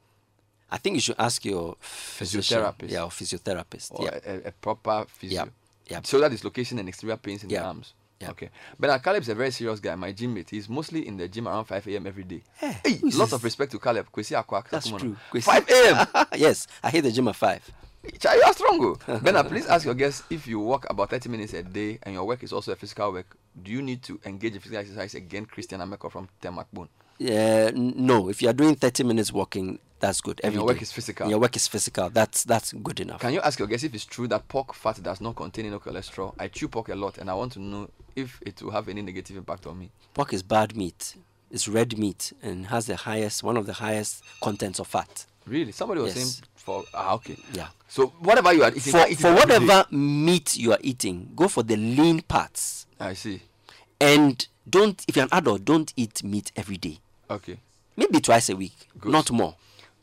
[0.69, 2.59] I think you should ask your physician.
[2.59, 2.89] Physiotherapist.
[2.91, 3.91] Yeah, or physiotherapist.
[3.91, 4.19] or yeah.
[4.25, 5.43] a, a proper physio.
[5.43, 5.95] Yeah.
[5.95, 6.05] yep.
[6.05, 7.93] So that dislocation and exterior pains in the arms.
[8.19, 8.31] yep.
[8.31, 8.49] Okay.
[8.79, 10.49] But Caleb is a very serious guy, my gym mate.
[10.49, 12.07] He's mostly in the gym around 5 a.m.
[12.07, 12.43] every day.
[12.61, 14.07] Eh, hey, lots of respect to Caleb.
[14.13, 14.69] Kwesi Akwak.
[14.69, 15.17] That's true.
[15.33, 16.27] 5 a.m.
[16.37, 17.69] yes, I hit the gym at five.
[18.19, 18.97] Chai, you are strong.
[19.07, 19.19] oh.
[19.23, 22.25] Bernard, please ask your guests if you walk about 30 minutes a day and your
[22.25, 25.45] work is also a physical work, do you need to engage in physical exercise again?
[25.45, 26.87] Christian Ameko from Temakbun.
[27.19, 28.29] Yeah, no.
[28.29, 30.41] If you are doing 30 minutes walking, that's good.
[30.43, 31.25] Every your work is physical.
[31.25, 32.09] And your work is physical.
[32.09, 33.21] That's that's good enough.
[33.21, 35.77] Can you ask your guests if it's true that pork fat does not contain any
[35.77, 36.33] cholesterol?
[36.39, 39.03] I chew pork a lot and I want to know if it will have any
[39.03, 39.91] negative impact on me.
[40.15, 41.15] Pork is bad meat.
[41.51, 45.25] It's red meat and has the highest, one of the highest contents of fat.
[45.45, 45.71] Really?
[45.71, 46.23] Somebody was Yes.
[46.35, 47.37] saying for ah okay.
[47.53, 47.67] Yeah.
[47.87, 51.75] So whatever you are eating, For, for whatever meat you are eating, go for the
[51.75, 52.85] lean parts.
[52.99, 53.41] I see.
[53.99, 56.99] And don't, if you're an adult, don't eat meat every day.
[57.29, 57.57] Okay.
[57.97, 59.11] Maybe twice a week, Good.
[59.11, 59.55] not more.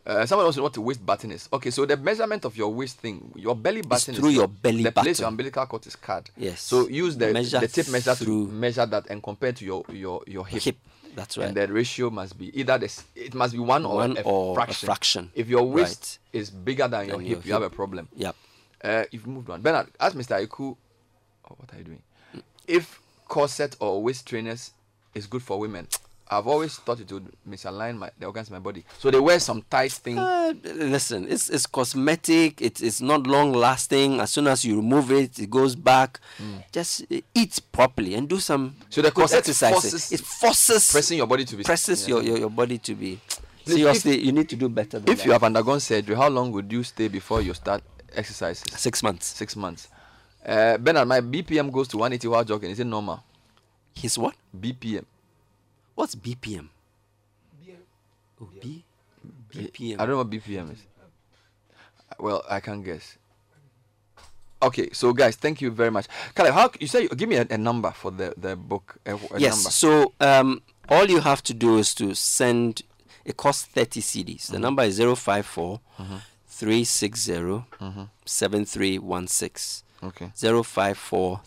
[0.07, 1.49] Uh, someone also what the waist button is.
[1.53, 4.83] Okay, so the measurement of your waist thing, your belly button through is your belly
[4.83, 6.31] the place your umbilical cord is cut.
[6.37, 6.63] Yes.
[6.63, 10.23] So use the Measure the tape measure to measure that and compare to your your
[10.27, 10.63] your hip.
[10.63, 10.77] Hip.
[11.15, 11.49] That's right.
[11.49, 14.55] And the ratio must be either this it must be one or, a, or a
[14.55, 14.87] fraction.
[14.87, 15.31] fraction.
[15.35, 16.41] If your waist Right.
[16.41, 18.09] is bigger than your hip, your you have a problem.
[18.17, 18.37] Yep.
[18.85, 19.61] Uh, you've moved on.
[19.63, 20.41] Bernard, ask Mr.
[20.43, 20.77] Iku.
[21.51, 22.03] Oh, what are you doing?
[22.67, 24.71] If corset or waist trainers
[25.15, 25.89] is good for women.
[26.31, 28.85] I've always thought it would misalign my, the organs of my body.
[28.99, 30.19] So they wear some tight thing.
[30.19, 32.61] Uh, listen, it's it's cosmetic.
[32.61, 34.21] It's it's not long lasting.
[34.21, 36.21] As soon as you remove it, it goes back.
[36.71, 38.77] Just uh, eat properly and do some.
[38.91, 39.91] So the corset exercises.
[39.91, 42.15] forces- it forces pressing your body to be presses yeah.
[42.17, 43.21] your, your your body to be.
[43.67, 44.99] If- Seriously, you need to do better.
[44.99, 45.27] Than If that.
[45.27, 47.83] you have undergone surgery, how long would you stay before you start
[48.15, 48.65] exercises?
[48.81, 49.89] six months, Six months.
[50.45, 52.71] Uh, Bernard, my BPM goes to 180 while jogging.
[52.71, 53.23] Is it normal?
[53.95, 54.35] his what?
[54.59, 55.05] BPM.
[55.99, 56.69] What's BPM?
[58.41, 58.85] Oh, B
[59.53, 59.95] BPM.
[59.95, 60.87] I don't know what BPM is.
[62.21, 63.19] Well, I can guess.
[64.63, 66.07] Okay, so guys, thank you very much.
[66.37, 68.99] Caleb, how you say give me a, a number for the the book?
[69.07, 69.57] A, a yes.
[69.57, 69.71] number.
[69.71, 72.83] So um, all you have to do is to send.
[73.25, 74.43] It costs thirty cedis.
[74.43, 74.53] Mm-hmm.
[74.53, 75.81] The number is zero five four
[76.47, 78.05] three six zero Mm-hmm.
[78.25, 79.83] seven three one six.
[80.03, 80.31] Okay.
[80.35, 81.41] 054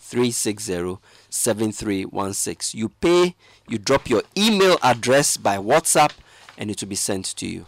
[2.74, 3.34] You pay,
[3.68, 6.12] you drop your email address by WhatsApp,
[6.58, 7.66] and it will be sent to you.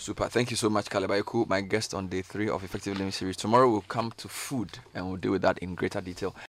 [0.00, 0.28] Super.
[0.28, 3.36] Thank you so much, Caleb Ayeku, my guest on day three of Effective Living series.
[3.36, 6.34] Tomorrow we'll come to food and we'll deal with that in greater detail.